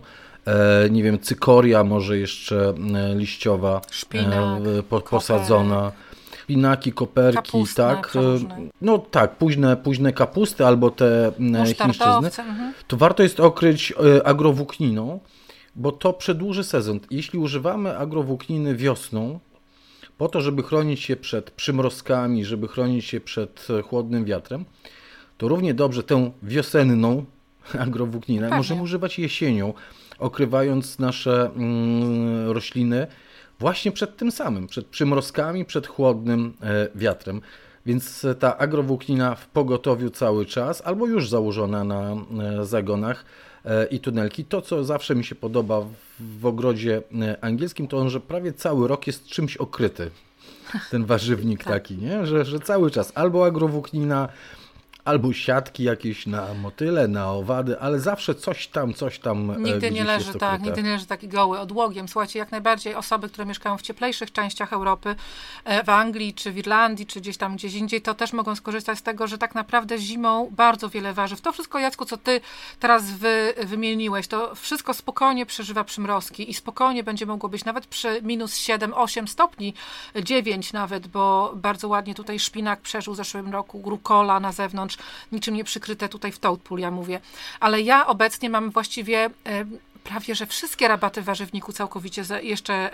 [0.90, 5.92] nie wiem, cykoria może jeszcze e, liściowa Szpinak, po, posadzona.
[6.42, 8.12] Szpinaki, koperki, Kapustne, tak.
[8.80, 11.32] No tak, późne, późne kapusty albo te
[11.66, 12.30] chińszczyzny.
[12.38, 12.72] Mhm.
[12.86, 13.92] To warto jest okryć
[14.24, 15.20] agrowłókniną,
[15.76, 17.00] bo to przedłuży sezon.
[17.10, 19.38] Jeśli używamy agrowłókniny wiosną,
[20.18, 24.64] po to, żeby chronić się przed przymrozkami, żeby chronić się przed chłodnym wiatrem,
[25.38, 27.24] to równie dobrze tę wiosenną
[27.78, 29.72] agrowłókninę możemy używać jesienią
[30.18, 33.06] okrywając nasze mm, rośliny
[33.58, 37.40] właśnie przed tym samym, przed przymrozkami, przed chłodnym e, wiatrem.
[37.86, 42.16] Więc ta agrowłóknina w pogotowiu cały czas, albo już założona na
[42.60, 43.24] e, zagonach
[43.64, 44.44] e, i tunelki.
[44.44, 45.82] To, co zawsze mi się podoba
[46.20, 47.02] w ogrodzie
[47.40, 50.10] angielskim, to on, że prawie cały rok jest czymś okryty.
[50.90, 51.72] Ten warzywnik tak.
[51.72, 52.26] taki, nie?
[52.26, 54.28] Że, że cały czas albo agrowłóknina,
[55.06, 59.50] albo siatki jakieś na motyle, na owady, ale zawsze coś tam, coś tam.
[59.50, 62.08] E, nigdy nie leży tak, nigdy nie leży taki goły odłogiem.
[62.08, 65.16] Słuchajcie, jak najbardziej osoby, które mieszkają w cieplejszych częściach Europy,
[65.64, 68.98] e, w Anglii, czy w Irlandii, czy gdzieś tam gdzieś indziej, to też mogą skorzystać
[68.98, 71.40] z tego, że tak naprawdę zimą bardzo wiele warzyw.
[71.40, 72.40] To wszystko, Jacku, co ty
[72.80, 78.22] teraz wy, wymieniłeś, to wszystko spokojnie przeżywa przymrozki i spokojnie będzie mogło być nawet przy
[78.22, 79.74] minus 7, 8 stopni,
[80.22, 84.95] 9 nawet, bo bardzo ładnie tutaj szpinak przeżył w zeszłym roku, rukola na zewnątrz,
[85.32, 87.20] niczym nie przykryte tutaj w Toadpool, ja mówię.
[87.60, 89.64] Ale ja obecnie mam właściwie e,
[90.08, 92.90] prawie, że wszystkie rabaty w warzywniku całkowicie jeszcze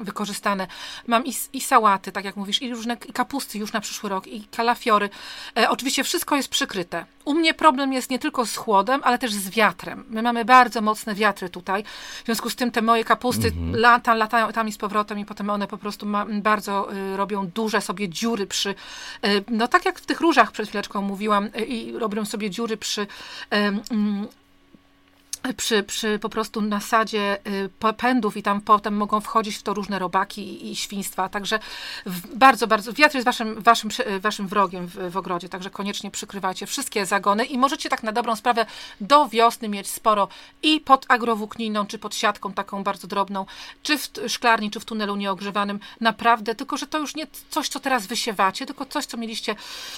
[0.00, 0.66] wykorzystane.
[1.06, 4.26] Mam i, i sałaty, tak jak mówisz, i różne i kapusty już na przyszły rok,
[4.26, 5.10] i kalafiory.
[5.58, 7.06] E, oczywiście wszystko jest przykryte.
[7.24, 10.04] U mnie problem jest nie tylko z chłodem, ale też z wiatrem.
[10.10, 11.84] My mamy bardzo mocne wiatry tutaj.
[12.22, 13.76] W związku z tym te moje kapusty mhm.
[13.76, 17.46] lata, latają tam i z powrotem i potem one po prostu ma, bardzo y, robią
[17.46, 18.74] duże sobie dziury przy, y,
[19.48, 23.06] no tak jak w tych różach przed chwileczką mówiłam, y, i robią sobie dziury przy
[23.50, 24.26] mm,
[25.54, 27.38] przy, przy po prostu nasadzie
[27.88, 31.28] y, pędów i tam potem mogą wchodzić w to różne robaki i, świństwa.
[31.28, 31.58] Także
[32.34, 33.90] bardzo, bardzo, wiatr jest waszym, waszym,
[34.20, 38.36] waszym wrogiem w, w, ogrodzie, także koniecznie przykrywajcie wszystkie zagony i możecie tak na dobrą
[38.36, 38.66] sprawę
[39.00, 40.28] do wiosny mieć sporo
[40.62, 43.46] i pod agrowłókniną, czy pod siatką taką bardzo drobną,
[43.82, 45.80] czy w szklarni, czy w tunelu nieogrzewanym.
[46.00, 49.54] Naprawdę, tylko że to już nie coś, co teraz wysiewacie, tylko coś, co mieliście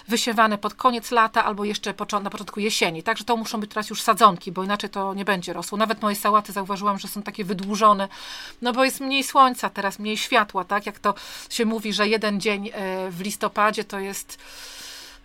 [0.09, 3.03] wysiewane pod koniec lata albo jeszcze na początku jesieni.
[3.03, 5.79] Także to muszą być teraz już sadzonki, bo inaczej to nie będzie będzie rosło.
[5.79, 8.09] Nawet moje sałaty zauważyłam, że są takie wydłużone,
[8.63, 10.87] no bo jest mniej słońca teraz, mniej światła, tak?
[10.87, 11.15] Jak to
[11.51, 14.39] się mówi, że jeden dzień e, w listopadzie to jest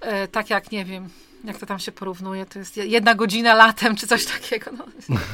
[0.02, 1.10] e, tak jak, nie wiem,
[1.44, 4.72] jak to tam się porównuje, to jest jedna godzina latem, czy coś takiego.
[4.78, 4.86] No,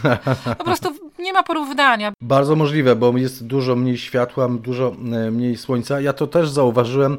[0.57, 2.13] po prostu nie ma porównania.
[2.21, 6.01] Bardzo możliwe, bo jest dużo mniej światła, dużo e, mniej słońca.
[6.01, 7.17] Ja to też zauważyłem,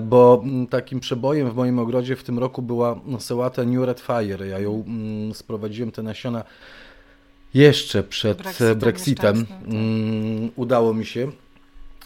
[0.00, 4.46] bo takim przebojem w moim ogrodzie w tym roku była sałata New Red Fire.
[4.46, 4.84] Ja ją
[5.34, 6.44] sprowadziłem, te nasiona
[7.54, 8.78] jeszcze przed Brexitem.
[8.78, 9.46] Brexitem.
[9.46, 9.58] Tak.
[10.56, 11.30] Udało mi się.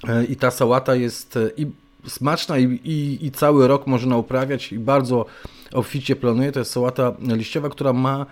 [0.08, 1.66] E, I ta sałata jest e, i
[2.06, 5.26] smaczna i, i, i cały rok można uprawiać i bardzo
[5.72, 6.52] obficie planuje.
[6.52, 8.26] To jest sałata liściowa, która ma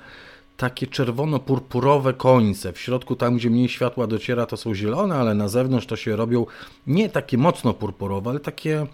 [0.59, 2.73] takie czerwono-purpurowe końce.
[2.73, 6.17] W środku, tam gdzie mniej światła dociera, to są zielone, ale na zewnątrz to się
[6.17, 6.47] robią
[6.87, 8.87] nie takie mocno purpurowe, ale takie,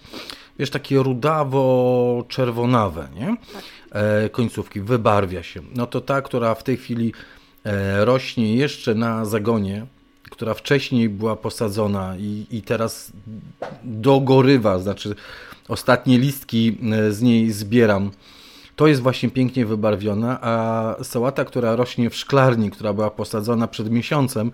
[0.58, 3.36] wiesz, takie rudawo-czerwonawe, nie?
[3.90, 5.60] E, końcówki, wybarwia się.
[5.74, 7.12] No to ta, która w tej chwili
[7.64, 9.86] e, rośnie jeszcze na zagonie,
[10.30, 13.12] która wcześniej była posadzona i, i teraz
[13.84, 15.14] dogorywa, znaczy
[15.68, 18.10] ostatnie listki e, z niej zbieram
[18.76, 23.90] to jest właśnie pięknie wybarwiona, a sałata, która rośnie w szklarni, która była posadzona przed
[23.90, 24.50] miesiącem,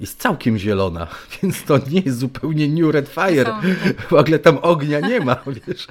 [0.00, 1.06] jest całkiem zielona,
[1.42, 3.52] więc to nie jest zupełnie New Red Fire.
[4.10, 5.36] W ogóle tam ognia nie ma,
[5.66, 5.86] wiesz,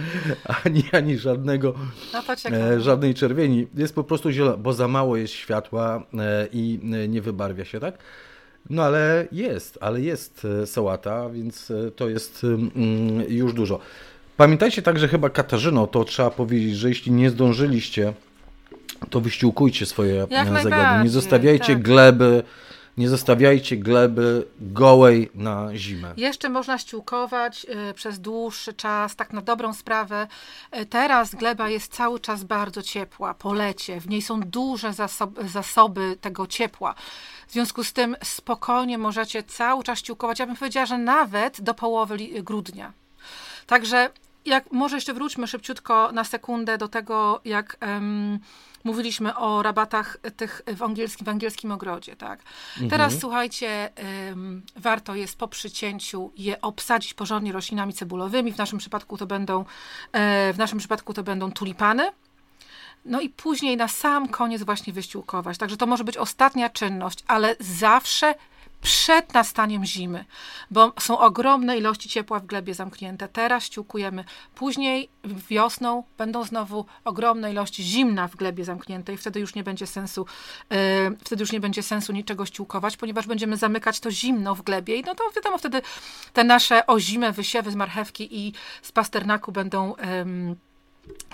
[0.65, 1.73] ani, ani żadnego,
[2.13, 3.67] no e, żadnej czerwieni.
[3.75, 7.79] Jest po prostu zielona, bo za mało jest światła e, i e, nie wybarwia się,
[7.79, 7.97] tak?
[8.69, 13.79] No ale jest, ale jest sałata, więc to jest mm, już dużo.
[14.37, 18.13] Pamiętajcie także chyba Katarzyno, to trzeba powiedzieć, że jeśli nie zdążyliście,
[19.09, 21.03] to wyściółkujcie swoje Jak zagody.
[21.03, 21.81] Nie zostawiajcie tak.
[21.81, 22.43] gleby,
[22.97, 26.13] nie zostawiajcie gleby gołej na zimę.
[26.17, 30.27] Jeszcze można ściółkować y, przez dłuższy czas, tak na dobrą sprawę.
[30.81, 34.01] Y, teraz gleba jest cały czas bardzo ciepła, po lecie.
[34.01, 36.95] W niej są duże zasoby, zasoby tego ciepła.
[37.47, 40.39] W związku z tym spokojnie możecie cały czas ściółkować.
[40.39, 42.93] Ja bym powiedziała, że nawet do połowy grudnia.
[43.67, 44.09] Także
[44.45, 48.39] jak może jeszcze wróćmy szybciutko na sekundę do tego, jak um,
[48.83, 52.39] mówiliśmy o rabatach tych w angielskim, w angielskim ogrodzie, tak?
[52.73, 52.89] Mhm.
[52.89, 53.89] Teraz słuchajcie,
[54.29, 58.53] um, warto jest po przycięciu je obsadzić porządnie roślinami cebulowymi.
[58.53, 59.65] W naszym przypadku to będą,
[60.11, 62.11] e, w naszym przypadku to będą tulipany.
[63.05, 65.57] No i później na sam koniec właśnie wyściółkować.
[65.57, 68.35] Także to może być ostatnia czynność, ale zawsze
[68.83, 70.25] przed nastaniem zimy,
[70.71, 73.27] bo są ogromne ilości ciepła w glebie zamknięte.
[73.27, 74.23] Teraz ściółkujemy,
[74.55, 75.09] później
[75.49, 79.17] wiosną będą znowu ogromne ilości zimna w glebie zamkniętej.
[79.17, 80.25] Wtedy już nie będzie sensu,
[80.69, 80.77] yy,
[81.25, 85.03] wtedy już nie będzie sensu niczego ściółkować, ponieważ będziemy zamykać to zimno w glebie i
[85.03, 85.81] no to wiadomo, wtedy
[86.33, 90.55] te nasze ozime wysiewy z marchewki i z pasternaku będą yy,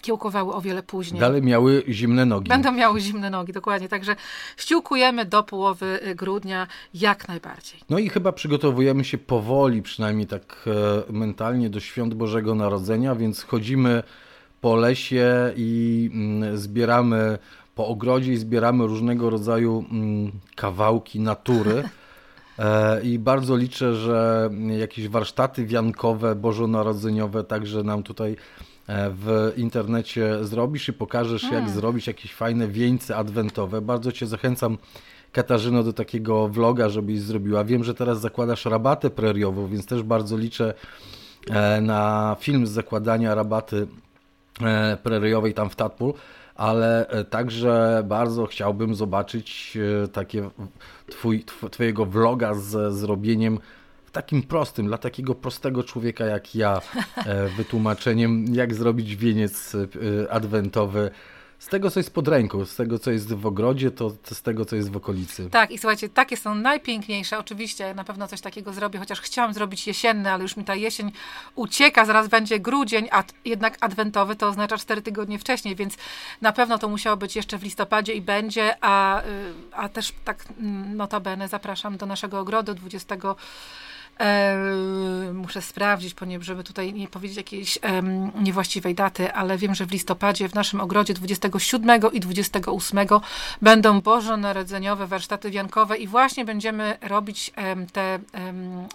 [0.02, 1.20] kiełkowały o wiele później.
[1.20, 2.50] Dalej miały zimne nogi.
[2.50, 3.90] Będą miały zimne nogi, dokładnie.
[3.90, 4.16] Także
[4.58, 7.80] ściółkujemy do połowy y, grudnia jak najbardziej.
[7.90, 10.66] No i chyba przygotowujemy się powoli, przynajmniej tak
[11.10, 14.04] e, mentalnie, do świąt Bożego Narodzenia, więc chodzimy
[14.62, 17.38] po lesie i mm, zbieramy
[17.76, 21.84] po ogrodzie i zbieramy różnego rodzaju mm, kawałki natury.
[22.60, 24.50] E, I bardzo liczę, że
[24.80, 28.36] jakieś warsztaty wiankowe, bożonarodzeniowe także nam tutaj
[28.92, 31.70] w internecie zrobisz i pokażesz, jak hmm.
[31.70, 33.82] zrobić jakieś fajne wieńce adwentowe.
[33.82, 34.78] Bardzo Cię zachęcam,
[35.32, 37.64] Katarzyno, do takiego vloga, żebyś zrobiła.
[37.64, 40.74] Wiem, że teraz zakładasz rabatę preriową, więc też bardzo liczę
[41.50, 43.88] e, na film z zakładania rabaty
[44.62, 46.14] e, preriowej tam w Tatpool,
[46.56, 49.78] ale także bardzo chciałbym zobaczyć
[50.14, 50.50] takie
[51.10, 53.60] twój, twojego vloga z zrobieniem
[54.12, 56.82] takim prostym, dla takiego prostego człowieka jak ja,
[57.18, 61.12] e, wytłumaczeniem, jak zrobić wieniec e, adwentowy
[61.60, 64.66] z tego, co jest pod ręką, z tego, co jest w ogrodzie, to z tego,
[64.66, 65.50] co jest w okolicy.
[65.50, 67.40] Tak, i słuchajcie, takie są najpiękniejsze.
[67.40, 71.12] Oczywiście na pewno coś takiego zrobię, chociaż chciałam zrobić jesienne, ale już mi ta jesień
[71.56, 75.98] ucieka, zaraz będzie grudzień, a jednak adwentowy to oznacza cztery tygodnie wcześniej, więc
[76.42, 79.26] na pewno to musiało być jeszcze w listopadzie i będzie, a, y,
[79.72, 83.16] a też tak mm, notabene zapraszam do naszego ogrodu 20
[85.34, 87.80] muszę sprawdzić, ponieważ żeby tutaj nie powiedzieć jakiejś
[88.42, 93.00] niewłaściwej daty, ale wiem, że w listopadzie w naszym ogrodzie 27 i 28
[93.62, 97.54] będą bożonarodzeniowe warsztaty wiankowe i właśnie będziemy robić
[97.94, 98.20] te,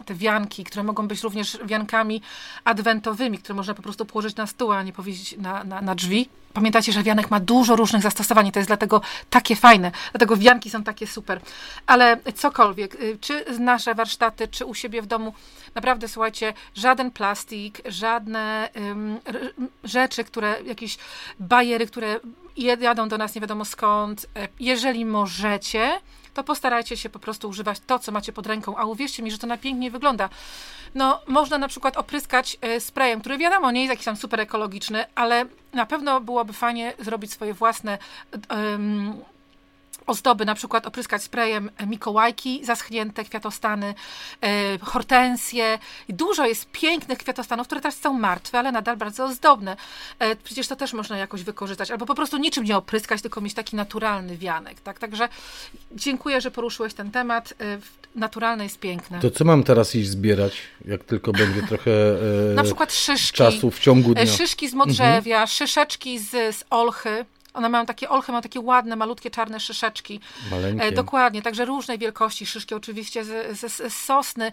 [0.04, 2.22] te wianki, które mogą być również wiankami
[2.64, 6.28] adwentowymi, które można po prostu położyć na stół, a nie powiedzieć na, na, na drzwi.
[6.54, 9.00] Pamiętacie, że wianek ma dużo różnych zastosowań, to jest dlatego
[9.30, 11.40] takie fajne, dlatego wianki są takie super.
[11.86, 15.34] Ale cokolwiek, y, czy nasze warsztaty, czy u siebie w domu,
[15.74, 19.18] naprawdę słuchajcie, żaden plastik, żadne um,
[19.84, 20.98] rzeczy, które, jakieś
[21.40, 22.20] bajery, które
[22.56, 24.26] jadą do nas nie wiadomo skąd.
[24.36, 26.00] E, jeżeli możecie,
[26.34, 29.38] to postarajcie się po prostu używać to, co macie pod ręką, a uwierzcie mi, że
[29.38, 30.28] to napięknie wygląda.
[30.94, 35.04] No, można na przykład opryskać e, sprayem, który wiadomo, nie jest jakiś tam super ekologiczny,
[35.14, 37.98] ale na pewno byłoby fajnie zrobić swoje własne
[40.06, 43.94] ozdoby, na przykład opryskać sprayem mikołajki, zaschnięte kwiatostany,
[44.42, 45.78] e, hortensje.
[46.08, 49.76] Dużo jest pięknych kwiatostanów, które teraz są martwe, ale nadal bardzo ozdobne.
[50.18, 53.54] E, przecież to też można jakoś wykorzystać, albo po prostu niczym nie opryskać, tylko mieć
[53.54, 54.80] taki naturalny wianek.
[54.80, 54.98] Tak?
[54.98, 55.28] Także
[55.92, 57.54] dziękuję, że poruszyłeś ten temat.
[57.60, 57.78] E,
[58.14, 59.20] naturalne jest piękne.
[59.20, 60.52] To co mam teraz iść zbierać,
[60.84, 61.90] jak tylko będzie trochę
[62.54, 64.26] na przykład szyszki, czasu w ciągu dnia?
[64.26, 65.46] Szyszki z modrzewia, mhm.
[65.46, 67.24] szyszeczki z, z olchy,
[67.54, 70.20] one mają takie, olchy mają takie ładne, malutkie, czarne szyszeczki.
[70.50, 70.84] Maleńkie.
[70.84, 74.52] E, dokładnie, także różnej wielkości szyszki, oczywiście z, z, z sosny.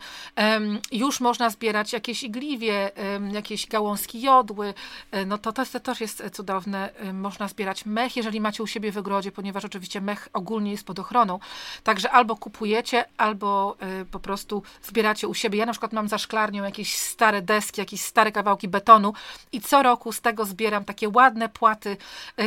[0.91, 2.91] już można zbierać jakieś igliwie,
[3.31, 4.73] jakieś gałązki jodły.
[5.11, 6.89] E, no to, to, to też jest cudowne.
[7.13, 10.99] można zbierać mech, jeżeli macie u siebie w ogrodzie, ponieważ oczywiście mech ogólnie jest pod
[10.99, 11.39] ochroną.
[11.83, 15.59] Także albo kupujecie, albo e, po prostu zbieracie u siebie.
[15.59, 19.13] Ja na przykład mam za szklarnią jakieś stare deski, jakieś stare kawałki betonu
[19.51, 21.97] i co roku z tego zbieram takie ładne płaty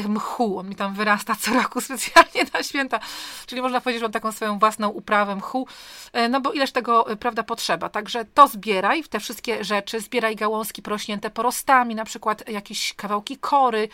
[0.09, 3.01] mchu On mi tam wyrasta co roku specjalnie na święta.
[3.47, 5.67] Czyli można powiedzieć, że mam taką swoją własną uprawę mchu.
[6.13, 7.89] E, no bo ileż tego, e, prawda, potrzeba.
[7.89, 10.01] Także to zbieraj, te wszystkie rzeczy.
[10.01, 13.89] Zbieraj gałązki porośnięte porostami, na przykład jakieś kawałki kory.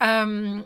[0.00, 0.64] Um,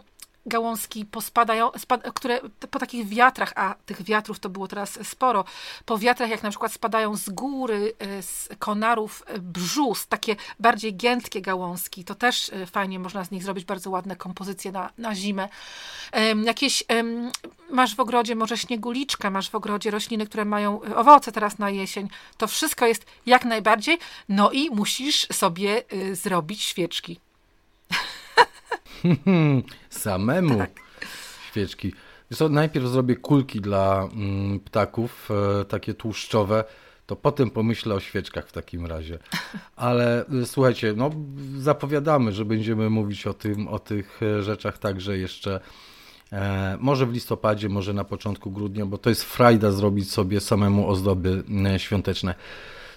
[0.49, 1.71] gałązki pospadają,
[2.15, 2.41] które
[2.71, 5.45] po takich wiatrach, a tych wiatrów to było teraz sporo,
[5.85, 10.97] po wiatrach jak na przykład spadają z góry, e, z konarów e, brzus, takie bardziej
[10.97, 15.15] giętkie gałązki, to też e, fajnie można z nich zrobić bardzo ładne kompozycje na, na
[15.15, 15.49] zimę.
[16.45, 16.85] Jakieś
[17.71, 22.09] masz w ogrodzie może śnieguliczkę, masz w ogrodzie rośliny, które mają owoce teraz na jesień,
[22.37, 25.83] to wszystko jest jak najbardziej, no i musisz sobie
[26.13, 27.21] zrobić świeczki.
[29.91, 30.71] Samemu tak.
[31.51, 31.93] świeczki.
[32.35, 35.29] Co, najpierw zrobię kulki dla mm, ptaków,
[35.61, 36.65] e, takie tłuszczowe,
[37.09, 39.19] to potem pomyślę o świeczkach w takim razie.
[39.77, 41.11] Ale e, słuchajcie, no
[41.59, 45.61] zapowiadamy, że będziemy mówić o tym, o tych e, rzeczach także jeszcze
[46.33, 50.89] e, może w listopadzie, może na początku grudnia, bo to jest frajda zrobić sobie samemu
[50.89, 51.43] ozdoby
[51.77, 52.35] świąteczne.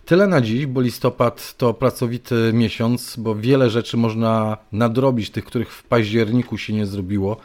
[0.05, 5.73] Tyle na dziś, bo listopad to pracowity miesiąc, bo wiele rzeczy można nadrobić, tych, których
[5.73, 7.37] w październiku się nie zrobiło,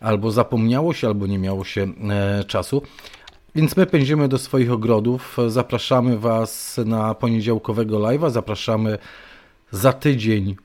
[0.00, 2.82] albo zapomniało się, albo nie miało się e, czasu.
[3.54, 5.36] Więc my pędzimy do swoich ogrodów.
[5.48, 8.98] Zapraszamy Was na poniedziałkowego live'a, zapraszamy
[9.70, 10.56] za tydzień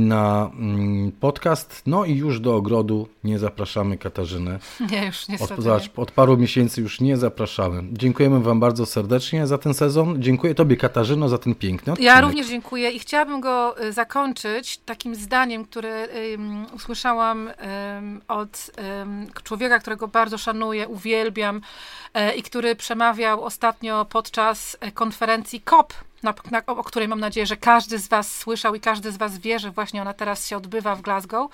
[0.00, 1.82] na mm, podcast.
[1.86, 4.58] No i już do ogrodu nie zapraszamy Katarzyny.
[4.90, 5.54] Nie, już niestety.
[5.54, 7.82] Od, zobacz, od paru miesięcy już nie zapraszamy.
[7.92, 10.22] Dziękujemy Wam bardzo serdecznie za ten sezon.
[10.22, 12.14] Dziękuję Tobie, Katarzyno, za ten piękny odcinek.
[12.14, 17.50] Ja również dziękuję i chciałabym go y, zakończyć takim zdaniem, które um, usłyszałam
[17.94, 21.60] um, od um, człowieka, którego bardzo szanuję, uwielbiam
[22.14, 27.46] e, i który przemawiał ostatnio podczas e, konferencji COP na, na, o której mam nadzieję,
[27.46, 30.56] że każdy z Was słyszał i każdy z Was wie, że właśnie ona teraz się
[30.56, 31.50] odbywa w Glasgow.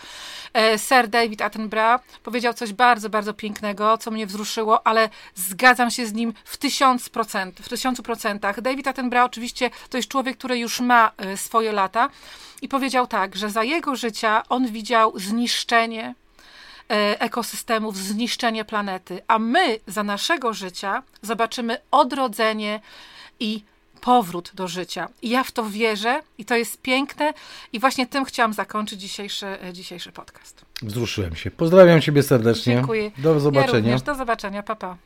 [0.55, 6.07] E, Sir David Attenborough powiedział coś bardzo, bardzo pięknego, co mnie wzruszyło, ale zgadzam się
[6.07, 8.61] z nim w tysiąc procent, w tysiącu procentach.
[8.61, 12.09] David Attenborough oczywiście to jest człowiek, który już ma e, swoje lata
[12.63, 16.15] i powiedział tak, że za jego życia on widział zniszczenie
[16.91, 22.81] e, ekosystemów, zniszczenie planety, a my za naszego życia zobaczymy odrodzenie
[23.41, 23.63] i
[24.01, 25.09] powrót do życia.
[25.23, 27.35] I ja w to wierzę i to jest piękne
[27.73, 30.65] i właśnie tym chciałam zakończyć dzisiejszy, e, dzisiejszy podcast.
[30.83, 31.51] Wzruszyłem się.
[31.51, 32.75] Pozdrawiam Ciebie serdecznie.
[32.75, 33.11] Dziękuję.
[33.19, 33.73] Do zobaczenia.
[33.73, 34.03] Ja również.
[34.03, 34.63] Do zobaczenia.
[34.63, 34.97] Pa, pa.